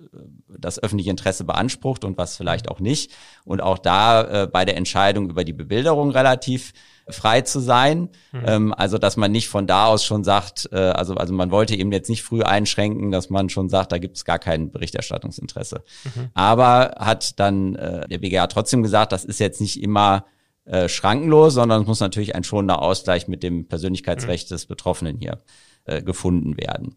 [0.64, 3.12] das öffentliche Interesse beansprucht und was vielleicht auch nicht.
[3.44, 6.72] Und auch da äh, bei der Entscheidung über die Bebilderung relativ
[7.08, 8.08] frei zu sein.
[8.32, 8.42] Mhm.
[8.46, 11.74] Ähm, also dass man nicht von da aus schon sagt, äh, also, also man wollte
[11.74, 15.82] eben jetzt nicht früh einschränken, dass man schon sagt, da gibt es gar kein Berichterstattungsinteresse.
[16.04, 16.30] Mhm.
[16.34, 20.24] Aber hat dann äh, der BGH trotzdem gesagt, das ist jetzt nicht immer
[20.64, 24.54] äh, schrankenlos, sondern es muss natürlich ein schonender Ausgleich mit dem Persönlichkeitsrecht mhm.
[24.54, 25.38] des Betroffenen hier
[25.84, 26.94] äh, gefunden werden.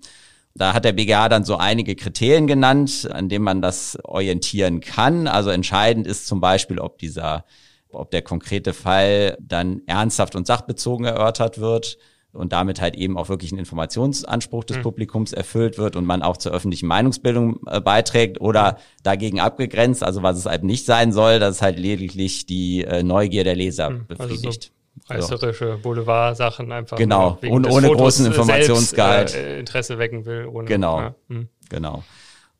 [0.56, 5.28] Da hat der BGH dann so einige Kriterien genannt, an denen man das orientieren kann.
[5.28, 7.46] Also entscheidend ist zum Beispiel, ob dieser
[7.90, 11.98] ob der konkrete Fall dann ernsthaft und sachbezogen erörtert wird,
[12.36, 14.82] und damit halt eben auch wirklich ein Informationsanspruch des mhm.
[14.84, 20.22] Publikums erfüllt wird und man auch zur öffentlichen Meinungsbildung äh, beiträgt oder dagegen abgegrenzt, also
[20.22, 24.46] was es halt nicht sein soll, dass halt lediglich die äh, Neugier der Leser befriedigt.
[24.46, 24.75] Also so
[25.08, 26.98] reißerische Boulevard-Sachen einfach.
[26.98, 29.30] Genau, und ohne Fotos großen Informationsgehalt.
[29.30, 30.46] Selbst, äh, Interesse wecken will.
[30.46, 31.16] Ohne, genau, ja.
[31.28, 31.50] mhm.
[31.70, 32.04] genau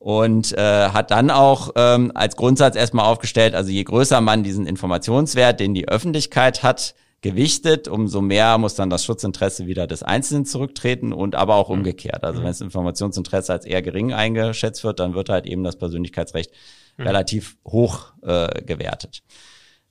[0.06, 4.68] und äh, hat dann auch ähm, als Grundsatz erstmal aufgestellt, also je größer man diesen
[4.68, 10.46] Informationswert, den die Öffentlichkeit hat, gewichtet, umso mehr muss dann das Schutzinteresse wieder des Einzelnen
[10.46, 11.78] zurücktreten und aber auch mhm.
[11.78, 12.24] umgekehrt.
[12.24, 12.44] Also mhm.
[12.44, 16.52] wenn das Informationsinteresse als eher gering eingeschätzt wird, dann wird halt eben das Persönlichkeitsrecht
[16.98, 17.08] mhm.
[17.08, 19.24] relativ hoch äh, gewertet.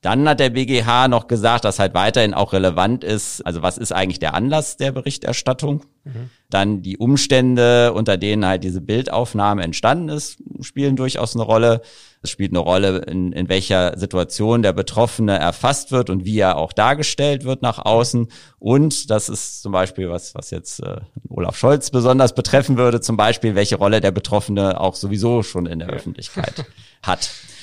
[0.05, 3.90] Dann hat der BGH noch gesagt, dass halt weiterhin auch relevant ist, also was ist
[3.90, 5.87] eigentlich der Anlass der Berichterstattung?
[6.05, 6.29] Mhm.
[6.51, 11.81] Dann die Umstände, unter denen halt diese Bildaufnahme entstanden ist, spielen durchaus eine Rolle.
[12.21, 16.59] Es spielt eine Rolle, in, in welcher Situation der Betroffene erfasst wird und wie er
[16.59, 18.29] auch dargestellt wird nach außen.
[18.59, 23.17] Und das ist zum Beispiel was, was jetzt äh, Olaf Scholz besonders betreffen würde, zum
[23.17, 25.95] Beispiel, welche Rolle der Betroffene auch sowieso schon in der ja.
[25.95, 26.67] Öffentlichkeit
[27.03, 27.31] hat.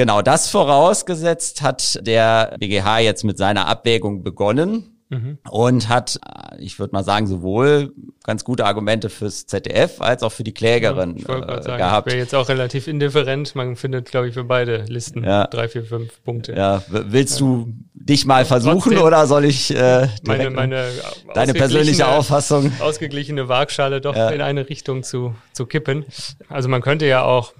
[0.00, 4.99] Genau, das vorausgesetzt hat der BGH jetzt mit seiner Abwägung begonnen.
[5.10, 5.38] Mhm.
[5.50, 6.20] Und hat,
[6.58, 7.92] ich würde mal sagen, sowohl
[8.22, 12.06] ganz gute Argumente fürs ZDF als auch für die Klägerin ja, ich äh, sagen, gehabt.
[12.06, 13.56] Ich wäre jetzt auch relativ indifferent.
[13.56, 15.48] Man findet, glaube ich, für beide Listen ja.
[15.48, 16.54] drei, vier, fünf Punkte.
[16.54, 20.86] Ja, willst du dich mal versuchen Trotzdem oder soll ich äh, meine, meine
[21.34, 26.04] deine persönliche Auffassung ausgeglichene Waagschale doch in eine Richtung zu zu kippen?
[26.48, 27.52] Also man könnte ja auch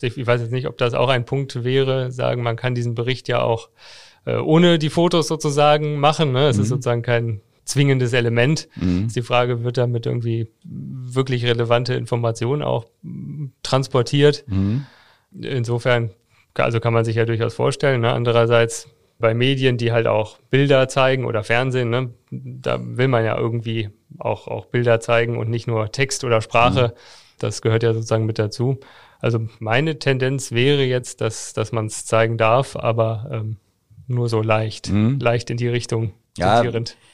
[0.00, 3.28] ich weiß jetzt nicht, ob das auch ein Punkt wäre, sagen, man kann diesen Bericht
[3.28, 3.68] ja auch
[4.26, 6.32] äh, ohne die Fotos sozusagen machen.
[6.32, 6.48] Ne?
[6.48, 6.62] Es mhm.
[6.62, 8.68] ist sozusagen kein zwingendes Element.
[8.76, 9.06] Mhm.
[9.06, 12.86] Ist die Frage, wird damit irgendwie wirklich relevante Informationen auch
[13.62, 14.44] transportiert?
[14.46, 14.84] Mhm.
[15.32, 16.10] Insofern,
[16.54, 18.02] also kann man sich ja durchaus vorstellen.
[18.02, 18.12] Ne?
[18.12, 22.10] Andererseits bei Medien, die halt auch Bilder zeigen oder Fernsehen, ne?
[22.30, 26.88] da will man ja irgendwie auch, auch Bilder zeigen und nicht nur Text oder Sprache.
[26.88, 26.98] Mhm.
[27.38, 28.78] Das gehört ja sozusagen mit dazu.
[29.20, 33.56] Also meine Tendenz wäre jetzt, dass, dass man es zeigen darf, aber ähm,
[34.06, 35.18] nur so leicht, mhm.
[35.20, 36.62] leicht in die Richtung ja,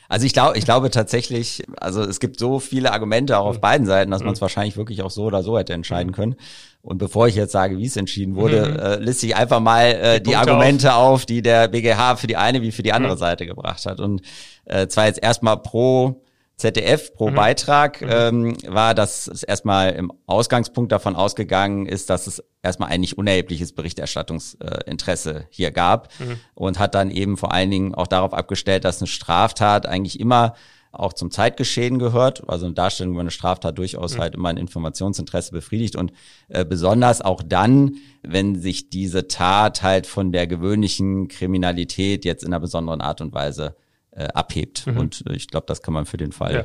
[0.08, 3.60] Also ich glaube, ich glaube tatsächlich, also es gibt so viele Argumente auch auf mhm.
[3.60, 4.42] beiden Seiten, dass man es mhm.
[4.42, 6.14] wahrscheinlich wirklich auch so oder so hätte entscheiden mhm.
[6.14, 6.36] können.
[6.82, 8.76] Und bevor ich jetzt sage, wie es entschieden wurde, mhm.
[8.78, 11.20] äh, liste ich einfach mal äh, die, die Argumente auf.
[11.20, 11.26] auf.
[11.26, 13.18] die der BGH für die eine wie für die andere mhm.
[13.18, 14.00] Seite gebracht hat.
[14.00, 14.22] Und
[14.64, 16.20] äh, zwar jetzt erstmal pro
[16.62, 17.34] ZDF pro mhm.
[17.34, 18.08] Beitrag mhm.
[18.10, 23.18] ähm, war, dass es erstmal im Ausgangspunkt davon ausgegangen ist, dass es erstmal ein nicht
[23.18, 26.38] unerhebliches Berichterstattungsinteresse äh, hier gab mhm.
[26.54, 30.54] und hat dann eben vor allen Dingen auch darauf abgestellt, dass eine Straftat eigentlich immer
[30.92, 34.20] auch zum Zeitgeschehen gehört, also eine Darstellung über eine Straftat durchaus mhm.
[34.20, 36.12] halt immer ein Informationsinteresse befriedigt und
[36.48, 42.52] äh, besonders auch dann, wenn sich diese Tat halt von der gewöhnlichen Kriminalität jetzt in
[42.52, 43.74] einer besonderen Art und Weise
[44.12, 44.86] äh, abhebt.
[44.86, 44.98] Mhm.
[44.98, 46.64] Und äh, ich glaube, das kann man für den Fall ja.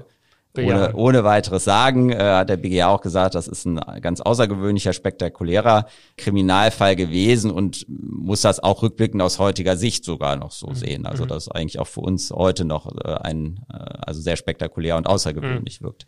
[0.58, 4.94] Ohne, ohne weiteres sagen, äh, hat der BGA auch gesagt, das ist ein ganz außergewöhnlicher,
[4.94, 10.76] spektakulärer Kriminalfall gewesen und muss das auch rückblickend aus heutiger Sicht sogar noch so mhm.
[10.76, 11.06] sehen.
[11.06, 11.30] Also mhm.
[11.30, 15.08] das ist eigentlich auch für uns heute noch äh, ein, äh, also sehr spektakulär und
[15.08, 15.86] außergewöhnlich mhm.
[15.86, 16.06] wirkt.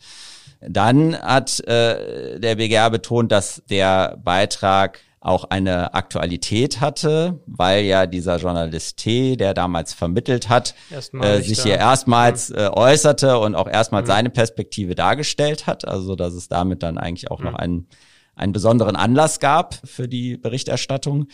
[0.61, 8.05] Dann hat äh, der BGA betont, dass der Beitrag auch eine Aktualität hatte, weil ja
[8.05, 10.75] dieser Journalist T, der damals vermittelt hat,
[11.21, 12.57] äh, sich hier erstmals mhm.
[12.57, 14.11] äh, äußerte und auch erstmals mhm.
[14.11, 15.85] seine Perspektive dargestellt hat.
[15.85, 17.45] Also dass es damit dann eigentlich auch mhm.
[17.45, 17.87] noch einen,
[18.35, 21.27] einen besonderen Anlass gab für die Berichterstattung.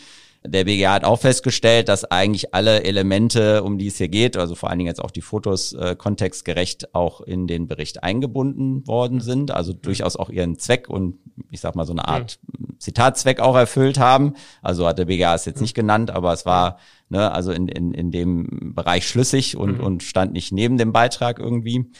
[0.44, 4.54] Der BGA hat auch festgestellt, dass eigentlich alle Elemente, um die es hier geht, also
[4.54, 9.20] vor allen Dingen jetzt auch die Fotos, äh, kontextgerecht auch in den Bericht eingebunden worden
[9.20, 11.18] sind, also durchaus auch ihren Zweck und
[11.50, 12.38] ich sag mal so eine Art
[12.78, 14.34] Zitatzweck auch erfüllt haben.
[14.62, 17.92] Also hat der BGA es jetzt nicht genannt, aber es war ne, also in, in,
[17.94, 19.84] in dem Bereich schlüssig und, mhm.
[19.84, 21.90] und stand nicht neben dem Beitrag irgendwie.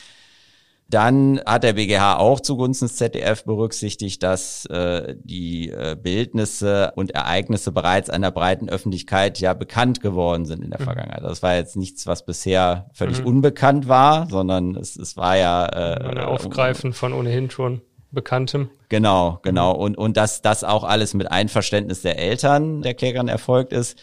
[0.88, 7.10] Dann hat der BGH auch zugunsten des ZDF berücksichtigt, dass äh, die äh, Bildnisse und
[7.10, 10.84] Ereignisse bereits einer breiten Öffentlichkeit ja bekannt geworden sind in der mhm.
[10.84, 11.24] Vergangenheit.
[11.24, 13.26] Das war jetzt nichts, was bisher völlig mhm.
[13.26, 17.80] unbekannt war, sondern es, es war ja äh, ein Aufgreifen von ohnehin schon
[18.12, 18.70] Bekanntem.
[18.88, 19.72] Genau, genau.
[19.72, 23.98] Und, und dass das auch alles mit Einverständnis der Eltern der Klägerin erfolgt ist.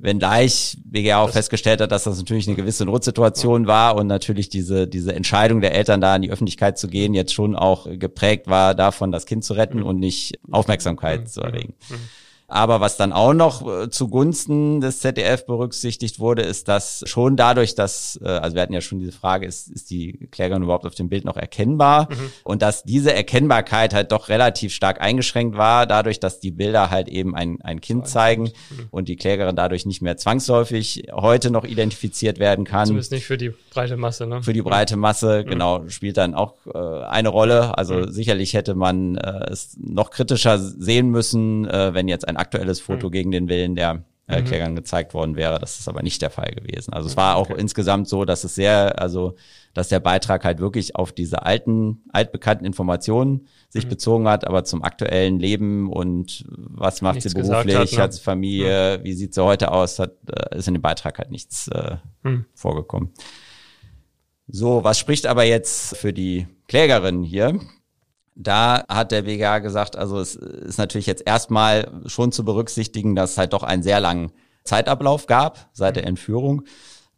[0.00, 4.86] Wenngleich BGA auch festgestellt hat, dass das natürlich eine gewisse Notsituation war und natürlich diese,
[4.86, 8.76] diese Entscheidung der Eltern da in die Öffentlichkeit zu gehen jetzt schon auch geprägt war
[8.76, 9.86] davon, das Kind zu retten mhm.
[9.86, 11.26] und nicht Aufmerksamkeit mhm.
[11.26, 11.74] zu erregen.
[12.48, 12.54] Mhm.
[12.54, 17.74] Aber was dann auch noch äh, zugunsten des ZDF berücksichtigt wurde, ist, dass schon dadurch,
[17.74, 20.94] dass, äh, also wir hatten ja schon diese Frage, ist, ist die Klägerin überhaupt auf
[20.94, 22.08] dem Bild noch erkennbar?
[22.10, 22.32] Mhm.
[22.44, 27.08] Und dass diese Erkennbarkeit halt doch relativ stark eingeschränkt war, dadurch, dass die Bilder halt
[27.08, 28.86] eben ein, ein Kind zeigen mhm.
[28.90, 32.86] und die Klägerin dadurch nicht mehr zwangsläufig heute noch identifiziert werden kann.
[32.86, 34.42] Zumindest nicht für die breite Masse, ne?
[34.42, 35.50] Für die breite Masse, mhm.
[35.50, 37.76] genau, spielt dann auch äh, eine Rolle.
[37.76, 38.10] Also mhm.
[38.10, 43.08] sicherlich hätte man äh, es noch kritischer sehen müssen, äh, wenn jetzt ein aktuelles Foto
[43.08, 43.12] mhm.
[43.12, 44.44] gegen den Willen der äh, mhm.
[44.44, 45.58] Klägerin gezeigt worden wäre.
[45.58, 46.92] Das ist aber nicht der Fall gewesen.
[46.92, 47.60] Also es war auch okay.
[47.60, 49.34] insgesamt so, dass es sehr, also
[49.74, 53.90] dass der Beitrag halt wirklich auf diese alten, altbekannten Informationen sich mhm.
[53.90, 57.98] bezogen hat, aber zum aktuellen Leben und was macht nichts sie beruflich, hat, ne?
[57.98, 59.04] hat sie Familie, ja.
[59.04, 62.44] wie sieht sie heute aus, hat, äh, ist in dem Beitrag halt nichts äh, mhm.
[62.54, 63.12] vorgekommen.
[64.46, 67.60] So, was spricht aber jetzt für die Klägerin hier?
[68.40, 73.32] Da hat der BGA gesagt, also es ist natürlich jetzt erstmal schon zu berücksichtigen, dass
[73.32, 74.30] es halt doch einen sehr langen
[74.62, 76.62] Zeitablauf gab seit der Entführung.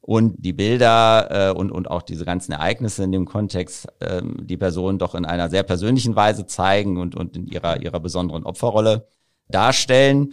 [0.00, 4.56] Und die Bilder äh, und, und auch diese ganzen Ereignisse in dem Kontext äh, die
[4.56, 9.06] Person doch in einer sehr persönlichen Weise zeigen und, und in ihrer, ihrer besonderen Opferrolle
[9.48, 10.32] darstellen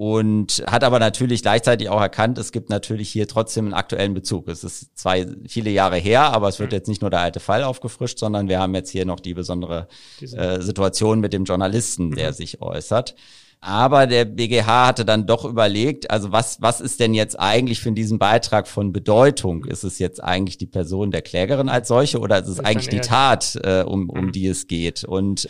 [0.00, 4.48] und hat aber natürlich gleichzeitig auch erkannt, es gibt natürlich hier trotzdem einen aktuellen Bezug.
[4.48, 6.76] Es ist zwar viele Jahre her, aber es wird mhm.
[6.76, 9.88] jetzt nicht nur der alte Fall aufgefrischt, sondern wir haben jetzt hier noch die besondere
[10.22, 12.34] äh, Situation mit dem Journalisten, der mhm.
[12.34, 13.14] sich äußert.
[13.60, 17.92] Aber der BGH hatte dann doch überlegt, also was, was ist denn jetzt eigentlich für
[17.92, 19.66] diesen Beitrag von Bedeutung?
[19.66, 23.02] Ist es jetzt eigentlich die Person der Klägerin als solche oder ist es eigentlich die
[23.02, 24.32] Tat, äh, um, um mhm.
[24.32, 25.04] die es geht?
[25.04, 25.46] Und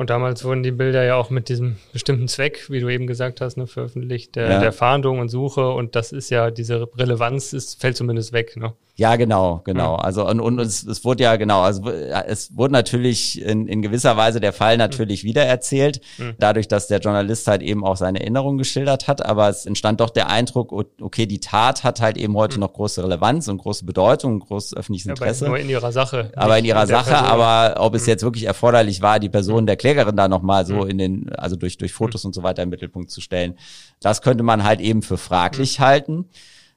[0.00, 3.42] und damals wurden die Bilder ja auch mit diesem bestimmten Zweck, wie du eben gesagt
[3.42, 4.58] hast, ne, veröffentlicht, der, ja.
[4.58, 5.68] der Fahndung und Suche.
[5.68, 8.56] Und das ist ja, diese Relevanz ist, fällt zumindest weg.
[8.56, 8.72] Ne?
[9.00, 9.94] Ja, genau, genau.
[9.94, 10.00] Mhm.
[10.00, 14.18] Also und, und es, es wurde ja genau, also es wurde natürlich in, in gewisser
[14.18, 15.28] Weise der Fall natürlich mhm.
[15.28, 16.34] wiedererzählt, mhm.
[16.38, 20.10] dadurch, dass der Journalist halt eben auch seine Erinnerungen geschildert hat, aber es entstand doch
[20.10, 22.60] der Eindruck, okay, die Tat hat halt eben heute mhm.
[22.60, 25.46] noch große Relevanz und große Bedeutung, und großes öffentliches Interesse.
[25.46, 26.30] Aber nur in ihrer Sache.
[26.36, 27.26] Aber in ihrer Sache, Person.
[27.26, 28.08] aber ob es mhm.
[28.08, 31.76] jetzt wirklich erforderlich war, die Person der Klägerin da nochmal so in den, also durch,
[31.76, 33.54] durch Fotos und so weiter im Mittelpunkt zu stellen,
[34.00, 36.26] das könnte man halt eben für fraglich halten.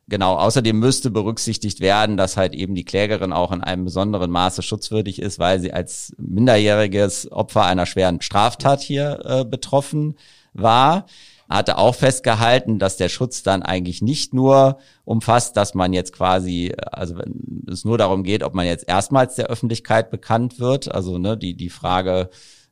[0.10, 4.62] Genau, außerdem müsste berücksichtigt werden, dass halt eben die Klägerin auch in einem besonderen Maße
[4.62, 10.16] schutzwürdig ist, weil sie als minderjähriges Opfer einer schweren Straftat hier äh, betroffen
[10.54, 11.06] war.
[11.48, 16.74] Hatte auch festgehalten, dass der Schutz dann eigentlich nicht nur umfasst, dass man jetzt quasi,
[16.92, 21.18] also wenn es nur darum geht, ob man jetzt erstmals der Öffentlichkeit bekannt wird, also
[21.18, 22.30] ne, die, die Frage,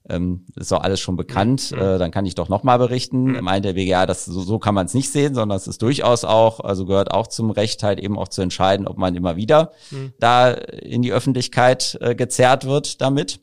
[0.09, 3.41] ähm, ist doch alles schon bekannt, äh, dann kann ich doch nochmal berichten.
[3.43, 6.23] Meint der BGA, das, so, so kann man es nicht sehen, sondern es ist durchaus
[6.23, 9.71] auch, also gehört auch zum Recht halt eben auch zu entscheiden, ob man immer wieder
[9.91, 10.13] mhm.
[10.19, 13.39] da in die Öffentlichkeit äh, gezerrt wird damit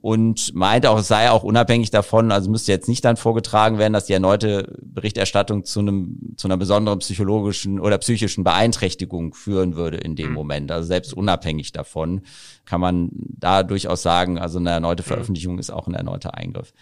[0.00, 3.92] und meinte auch, es sei auch unabhängig davon, also müsste jetzt nicht dann vorgetragen werden,
[3.92, 9.96] dass die erneute Berichterstattung zu einem zu einer besonderen psychologischen oder psychischen Beeinträchtigung führen würde
[9.96, 10.34] in dem mhm.
[10.34, 10.70] Moment.
[10.70, 12.22] Also selbst unabhängig davon
[12.64, 15.08] kann man da durchaus sagen, also eine erneute mhm.
[15.08, 16.72] Veröffentlichung ist auch ein erneuter Eingriff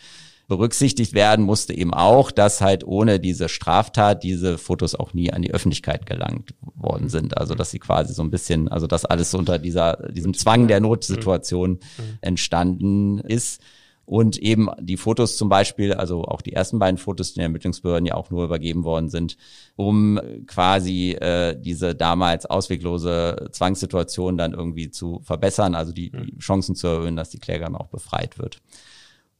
[0.49, 5.43] berücksichtigt werden musste eben auch, dass halt ohne diese Straftat diese Fotos auch nie an
[5.43, 7.37] die Öffentlichkeit gelangt worden sind.
[7.37, 10.81] Also dass sie quasi so ein bisschen, also dass alles unter dieser, diesem Zwang der
[10.81, 12.19] Notsituation mhm.
[12.21, 13.61] entstanden ist.
[14.05, 18.07] Und eben die Fotos zum Beispiel, also auch die ersten beiden Fotos, die den Ermittlungsbehörden
[18.07, 19.37] ja auch nur übergeben worden sind,
[19.75, 26.39] um quasi äh, diese damals ausweglose Zwangssituation dann irgendwie zu verbessern, also die, die mhm.
[26.39, 28.63] Chancen zu erhöhen, dass die Klägerin auch befreit wird.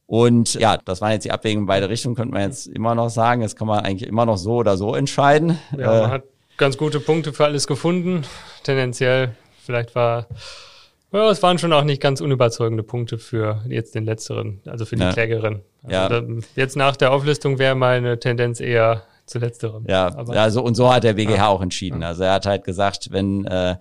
[0.07, 3.09] Und ja, das waren jetzt die Abwägungen in beide Richtungen, könnte man jetzt immer noch
[3.09, 3.41] sagen.
[3.41, 5.59] Das kann man eigentlich immer noch so oder so entscheiden.
[5.77, 6.23] Ja, man äh, hat
[6.55, 8.23] ganz gute Punkte für alles gefunden.
[8.63, 10.27] Tendenziell, vielleicht war,
[11.11, 14.95] ja, es waren schon auch nicht ganz unüberzeugende Punkte für jetzt den letzteren, also für
[14.95, 15.11] die ja.
[15.11, 15.61] Klägerin.
[15.83, 16.07] Also ja.
[16.07, 16.23] Da,
[16.55, 19.83] jetzt nach der Auflistung wäre meine Tendenz eher zu letzterem.
[19.89, 21.47] Ja, Aber, ja so, und so hat der BGH ja.
[21.49, 22.01] auch entschieden.
[22.01, 23.75] Also er hat halt gesagt, wenn, äh,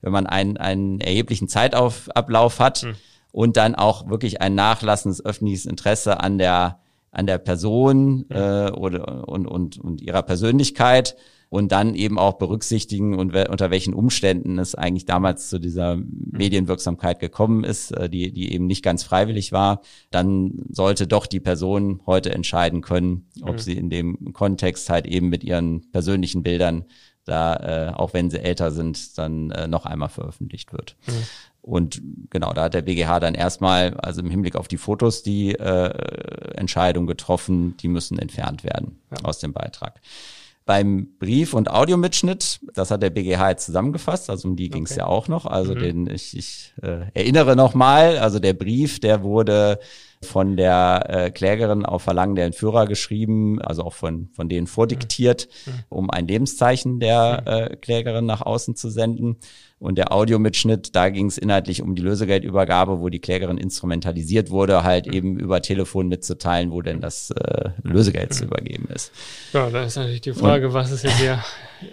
[0.00, 2.96] wenn man einen, einen erheblichen Zeitablauf hat, hm
[3.32, 9.28] und dann auch wirklich ein nachlassendes öffentliches Interesse an der an der Person äh, oder
[9.28, 11.16] und, und, und ihrer Persönlichkeit
[11.50, 17.20] und dann eben auch berücksichtigen und unter welchen Umständen es eigentlich damals zu dieser Medienwirksamkeit
[17.20, 22.02] gekommen ist, äh, die, die eben nicht ganz freiwillig war, dann sollte doch die Person
[22.06, 23.58] heute entscheiden können, ob mhm.
[23.58, 26.84] sie in dem Kontext halt eben mit ihren persönlichen Bildern
[27.24, 30.96] da, äh, auch wenn sie älter sind, dann äh, noch einmal veröffentlicht wird.
[31.06, 31.12] Mhm.
[31.68, 32.00] Und
[32.30, 35.90] genau, da hat der BGH dann erstmal, also im Hinblick auf die Fotos, die äh,
[36.56, 39.18] Entscheidung getroffen, die müssen entfernt werden ja.
[39.24, 40.00] aus dem Beitrag.
[40.64, 44.92] Beim Brief- und Audiomitschnitt, das hat der BGH jetzt zusammengefasst, also um die ging es
[44.92, 45.00] okay.
[45.00, 45.44] ja auch noch.
[45.44, 45.78] Also mhm.
[45.78, 49.78] den, ich, ich äh, erinnere nochmal, also der Brief, der wurde
[50.22, 55.48] von der äh, Klägerin auf Verlangen der Entführer geschrieben, also auch von, von denen vordiktiert,
[55.66, 55.72] mhm.
[55.88, 57.52] um ein Lebenszeichen der mhm.
[57.52, 59.36] äh, Klägerin nach außen zu senden.
[59.78, 64.82] Und der Audiomitschnitt, da ging es inhaltlich um die Lösegeldübergabe, wo die Klägerin instrumentalisiert wurde,
[64.82, 65.12] halt mhm.
[65.12, 69.12] eben über Telefon mitzuteilen, wo denn das äh, Lösegeld zu übergeben ist.
[69.52, 71.44] Ja, da ist natürlich die Frage, und, was ist jetzt hier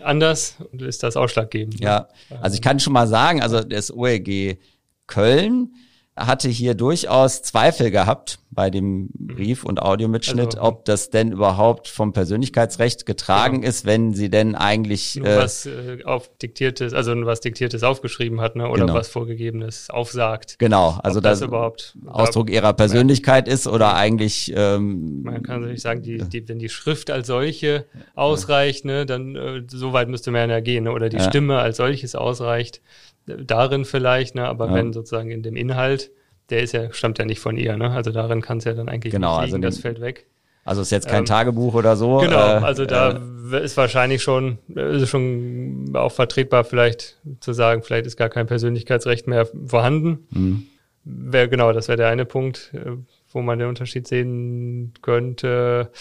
[0.04, 1.80] anders und ist das ausschlaggebend?
[1.80, 2.08] Ja,
[2.42, 4.58] also ich kann schon mal sagen, also das OLG
[5.06, 5.76] Köln
[6.16, 11.90] hatte hier durchaus Zweifel gehabt bei dem Brief- und Audiomitschnitt, also, ob das denn überhaupt
[11.90, 13.68] vom Persönlichkeitsrecht getragen genau.
[13.68, 18.40] ist, wenn sie denn eigentlich Nur äh, was äh, auf diktiertes, also was diktiertes aufgeschrieben
[18.40, 18.94] hat, ne, oder genau.
[18.94, 20.58] was vorgegebenes aufsagt.
[20.58, 24.54] Genau, also das, das überhaupt Ausdruck ihrer Persönlichkeit ist oder eigentlich.
[24.56, 29.36] Ähm, man kann natürlich sagen, die, die, wenn die Schrift als solche ausreicht, ne, dann
[29.36, 31.24] äh, so weit müsste man ja gehen, ne, oder die ja.
[31.24, 32.80] Stimme als solches ausreicht
[33.26, 34.46] darin vielleicht, ne?
[34.46, 34.74] aber ja.
[34.76, 36.12] wenn sozusagen in dem Inhalt,
[36.50, 37.90] der ist ja, stammt ja nicht von ihr, ne?
[37.90, 40.28] Also darin kann es ja dann eigentlich genau, nicht liegen, also das fällt weg.
[40.64, 42.18] Also ist jetzt kein ähm, Tagebuch oder so.
[42.18, 43.20] Genau, äh, also da
[43.52, 48.48] äh, ist wahrscheinlich schon, ist schon auch vertretbar, vielleicht zu sagen, vielleicht ist gar kein
[48.48, 50.28] Persönlichkeitsrecht mehr vorhanden.
[50.32, 50.66] Mhm.
[51.04, 52.94] Wär, genau, das wäre der eine Punkt, äh,
[53.32, 55.92] wo man den Unterschied sehen könnte.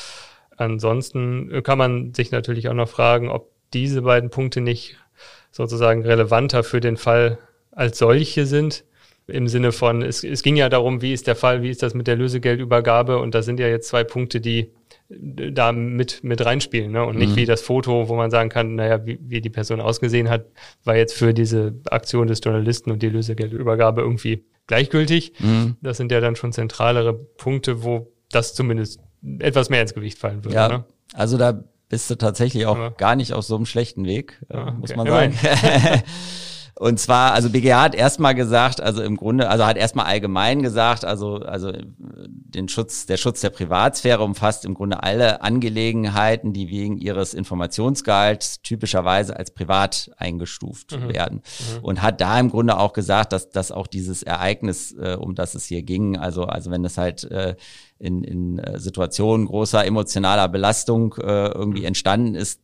[0.57, 4.97] Ansonsten kann man sich natürlich auch noch fragen, ob diese beiden Punkte nicht
[5.55, 7.39] sozusagen relevanter für den Fall
[7.71, 8.85] als solche sind.
[9.27, 11.95] Im Sinne von, es, es ging ja darum, wie ist der Fall, wie ist das
[11.95, 14.73] mit der Lösegeldübergabe und da sind ja jetzt zwei Punkte, die
[15.09, 17.05] da mit, mit reinspielen ne?
[17.05, 17.37] und nicht mhm.
[17.37, 20.47] wie das Foto, wo man sagen kann, naja, wie, wie die Person ausgesehen hat,
[20.83, 25.35] war jetzt für diese Aktion des Journalisten und die Lösegeldübergabe irgendwie gleichgültig.
[25.39, 25.77] Mhm.
[25.81, 29.01] Das sind ja dann schon zentralere Punkte, wo das zumindest
[29.39, 30.57] etwas mehr ins Gewicht fallen würde.
[30.57, 30.85] Ja, ne?
[31.15, 31.63] also da
[31.95, 32.89] bist du tatsächlich auch ja.
[32.89, 34.77] gar nicht auf so einem schlechten Weg, äh, ja, okay.
[34.81, 35.39] muss man sagen.
[36.75, 41.05] Und zwar, also BGH hat erstmal gesagt, also im Grunde, also hat erstmal allgemein gesagt,
[41.05, 41.71] also, also
[42.55, 48.63] den Schutz, der Schutz der Privatsphäre umfasst im Grunde alle Angelegenheiten, die wegen ihres Informationsgehalts
[48.63, 51.09] typischerweise als privat eingestuft mhm.
[51.09, 51.43] werden.
[51.77, 51.85] Mhm.
[51.85, 55.55] Und hat da im Grunde auch gesagt, dass, dass auch dieses Ereignis, äh, um das
[55.55, 57.57] es hier ging, also, also wenn es halt äh,
[57.99, 61.87] in, in äh, Situationen großer emotionaler Belastung äh, irgendwie mhm.
[61.87, 62.61] entstanden ist,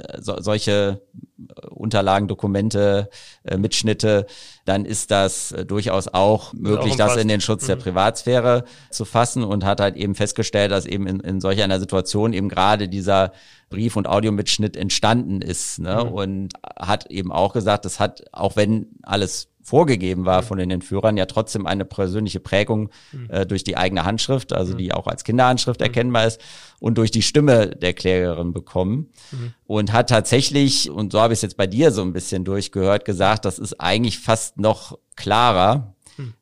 [0.00, 1.02] äh, so, solche
[1.38, 3.08] äh, Unterlagen, Dokumente,
[3.44, 4.26] äh, Mitschnitte,
[4.64, 7.66] dann ist das äh, durchaus auch möglich, auch das in den Schutz mhm.
[7.68, 11.80] der Privatsphäre zu fassen und hat halt eben festgestellt, dass eben in, in solch einer
[11.80, 13.32] Situation eben gerade dieser
[13.70, 15.78] Brief- und Audiomitschnitt entstanden ist.
[15.78, 16.04] Ne?
[16.04, 16.12] Mhm.
[16.12, 21.16] Und hat eben auch gesagt, das hat, auch wenn alles vorgegeben war von den Entführern,
[21.16, 23.30] ja trotzdem eine persönliche Prägung mhm.
[23.30, 24.78] äh, durch die eigene Handschrift, also mhm.
[24.78, 25.86] die auch als Kinderhandschrift mhm.
[25.86, 26.40] erkennbar ist,
[26.80, 29.10] und durch die Stimme der Klägerin bekommen.
[29.30, 29.54] Mhm.
[29.64, 33.04] Und hat tatsächlich, und so habe ich es jetzt bei dir so ein bisschen durchgehört,
[33.04, 35.94] gesagt, das ist eigentlich fast noch klarer,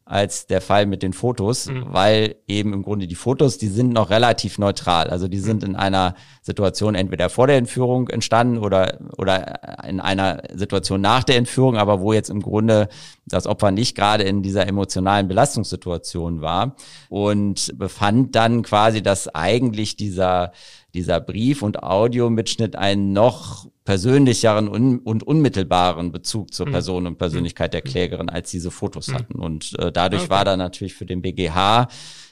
[0.04, 1.85] als der Fall mit den Fotos, mhm.
[1.87, 5.09] weil eben im Grunde die Fotos, die sind noch relativ neutral.
[5.09, 5.70] Also die sind mhm.
[5.70, 11.37] in einer Situation entweder vor der Entführung entstanden oder, oder in einer Situation nach der
[11.37, 12.88] Entführung, aber wo jetzt im Grunde
[13.24, 16.74] das Opfer nicht gerade in dieser emotionalen Belastungssituation war
[17.09, 20.52] und befand dann quasi, dass eigentlich dieser
[20.94, 26.72] dieser Brief- und Audiomitschnitt einen noch persönlicheren und unmittelbaren Bezug zur mhm.
[26.72, 27.90] Person und Persönlichkeit der mhm.
[27.90, 29.14] Klägerin als diese Fotos mhm.
[29.14, 29.38] hatten.
[29.38, 30.31] Und äh, dadurch okay.
[30.31, 31.88] war da natürlich für den BGH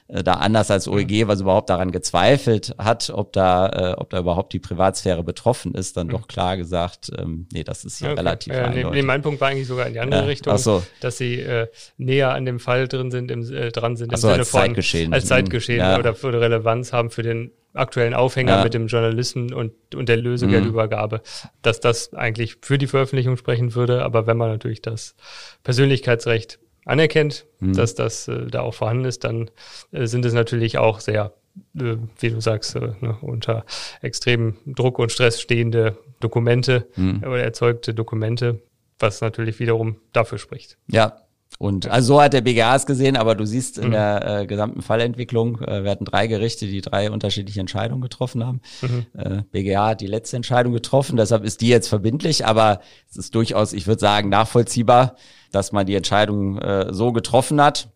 [0.09, 4.21] äh, da anders als OEG, was überhaupt daran gezweifelt hat, ob da, äh, ob da
[4.21, 6.13] überhaupt die Privatsphäre betroffen ist, dann mhm.
[6.13, 8.21] doch klar gesagt, ähm, nee, das ist ja okay.
[8.21, 10.83] relativ äh, nee, nee, mein Punkt war eigentlich sogar in die andere äh, Richtung, so.
[11.01, 11.67] dass sie äh,
[11.99, 14.61] näher an dem Fall drin sind, im, äh, dran sind, im so, Sinne als von
[14.61, 15.13] Zeitgeschehen.
[15.13, 15.99] als Zeitgeschehen ja.
[15.99, 18.65] oder für Relevanz haben für den aktuellen Aufhänger ja.
[18.65, 21.49] mit dem Journalisten und, und der Lösegeldübergabe, mhm.
[21.63, 24.05] dass das eigentlich für die Veröffentlichung sprechen würde.
[24.05, 25.15] Aber wenn man natürlich das
[25.63, 27.75] Persönlichkeitsrecht anerkennt, mhm.
[27.75, 29.51] dass das äh, da auch vorhanden ist, dann
[29.93, 31.35] äh, sind es natürlich auch sehr,
[31.79, 33.65] äh, wie du sagst, äh, ne, unter
[34.01, 37.23] extremem Druck und Stress stehende Dokumente mhm.
[37.25, 38.61] oder erzeugte Dokumente,
[38.99, 40.79] was natürlich wiederum dafür spricht.
[40.91, 41.21] Ja,
[41.59, 43.93] und also so hat der BGA es gesehen, aber du siehst in mhm.
[43.93, 48.61] der äh, gesamten Fallentwicklung, äh, wir hatten drei Gerichte, die drei unterschiedliche Entscheidungen getroffen haben.
[48.81, 49.07] Mhm.
[49.15, 52.81] Äh, BGA hat die letzte Entscheidung getroffen, deshalb ist die jetzt verbindlich, aber
[53.11, 55.17] es ist durchaus, ich würde sagen, nachvollziehbar,
[55.51, 57.89] dass man die Entscheidung äh, so getroffen hat.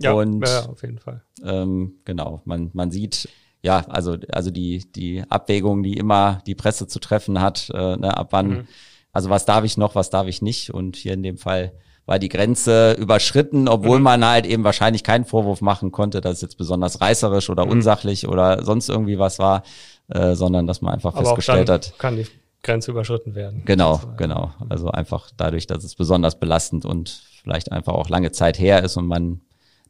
[0.00, 1.22] Ja, und, ja, auf jeden Fall.
[1.44, 3.28] Ähm, genau, man, man sieht,
[3.60, 8.16] ja, also, also die, die Abwägung, die immer die Presse zu treffen hat, äh, ne,
[8.16, 8.68] ab wann, mhm.
[9.12, 11.74] also was darf ich noch, was darf ich nicht und hier in dem Fall
[12.10, 14.04] war die Grenze überschritten, obwohl mhm.
[14.04, 17.70] man halt eben wahrscheinlich keinen Vorwurf machen konnte, dass es jetzt besonders reißerisch oder mhm.
[17.70, 19.62] unsachlich oder sonst irgendwie was war,
[20.08, 21.94] äh, sondern dass man einfach Aber festgestellt hat.
[21.98, 22.26] Kann die
[22.64, 23.62] Grenze überschritten werden.
[23.64, 24.50] Genau, genau.
[24.68, 28.96] Also einfach dadurch, dass es besonders belastend und vielleicht einfach auch lange Zeit her ist
[28.96, 29.42] und man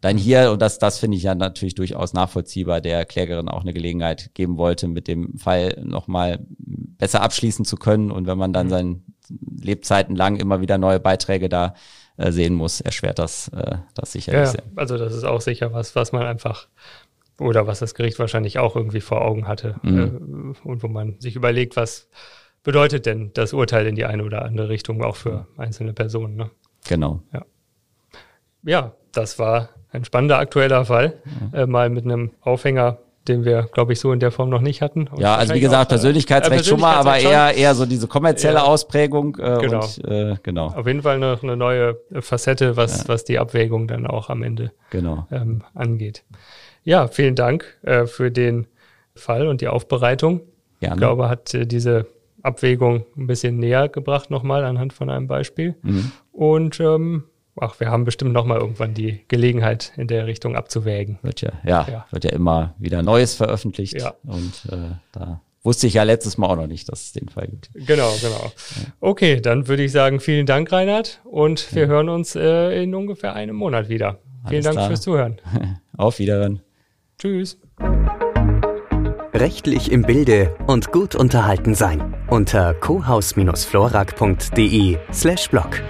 [0.02, 3.72] dann hier, und das, das finde ich ja natürlich durchaus nachvollziehbar, der Klägerin auch eine
[3.72, 8.10] Gelegenheit geben wollte, mit dem Fall nochmal besser abschließen zu können.
[8.10, 8.70] Und wenn man dann mhm.
[8.70, 9.04] seinen
[9.58, 11.74] Lebzeiten lang immer wieder neue Beiträge da
[12.20, 14.62] äh, sehen muss, erschwert das, äh, das sicherlich ja, sehr.
[14.76, 16.68] Also das ist auch sicher was, was man einfach
[17.38, 20.54] oder was das Gericht wahrscheinlich auch irgendwie vor Augen hatte mhm.
[20.64, 22.08] äh, und wo man sich überlegt, was
[22.62, 26.36] bedeutet denn das Urteil in die eine oder andere Richtung auch für einzelne Personen.
[26.36, 26.50] Ne?
[26.86, 27.22] Genau.
[27.32, 27.46] Ja.
[28.64, 31.70] ja, das war ein spannender aktueller Fall, mhm.
[31.70, 32.98] mal mit einem Aufhänger
[33.30, 35.08] den wir, glaube ich, so in der Form noch nicht hatten.
[35.08, 38.06] Und ja, also wie gesagt, auch, Persönlichkeitsrecht, äh, schon mal, aber eher, eher so diese
[38.06, 38.64] kommerzielle ja.
[38.64, 39.36] Ausprägung.
[39.36, 39.80] Äh, genau.
[39.80, 40.66] Und, äh, genau.
[40.66, 43.08] Auf jeden Fall noch eine neue Facette, was, ja.
[43.08, 45.26] was die Abwägung dann auch am Ende genau.
[45.30, 46.24] ähm, angeht.
[46.84, 48.66] Ja, vielen Dank äh, für den
[49.14, 50.40] Fall und die Aufbereitung.
[50.80, 50.94] Gerne.
[50.94, 52.06] Ich glaube, hat äh, diese
[52.42, 55.76] Abwägung ein bisschen näher gebracht nochmal anhand von einem Beispiel.
[55.82, 56.12] Mhm.
[56.32, 57.24] Und ähm,
[57.58, 61.18] ach, wir haben bestimmt nochmal irgendwann die Gelegenheit in der Richtung abzuwägen.
[61.22, 62.06] Wird ja, ja, ja.
[62.10, 64.00] wird ja immer wieder Neues veröffentlicht.
[64.00, 64.14] Ja.
[64.24, 67.46] Und äh, da wusste ich ja letztes Mal auch noch nicht, dass es den Fall
[67.48, 67.70] gibt.
[67.74, 68.50] Genau, genau.
[69.00, 71.20] Okay, dann würde ich sagen, vielen Dank, Reinhard.
[71.24, 71.88] Und wir ja.
[71.88, 74.18] hören uns äh, in ungefähr einem Monat wieder.
[74.42, 74.88] Alles vielen Dank klar.
[74.88, 75.40] fürs Zuhören.
[75.96, 76.60] Auf Wiederhören.
[77.18, 77.58] Tschüss.
[79.34, 82.14] Rechtlich im Bilde und gut unterhalten sein.
[82.28, 85.82] Unter cohaus-florak.de slash blog.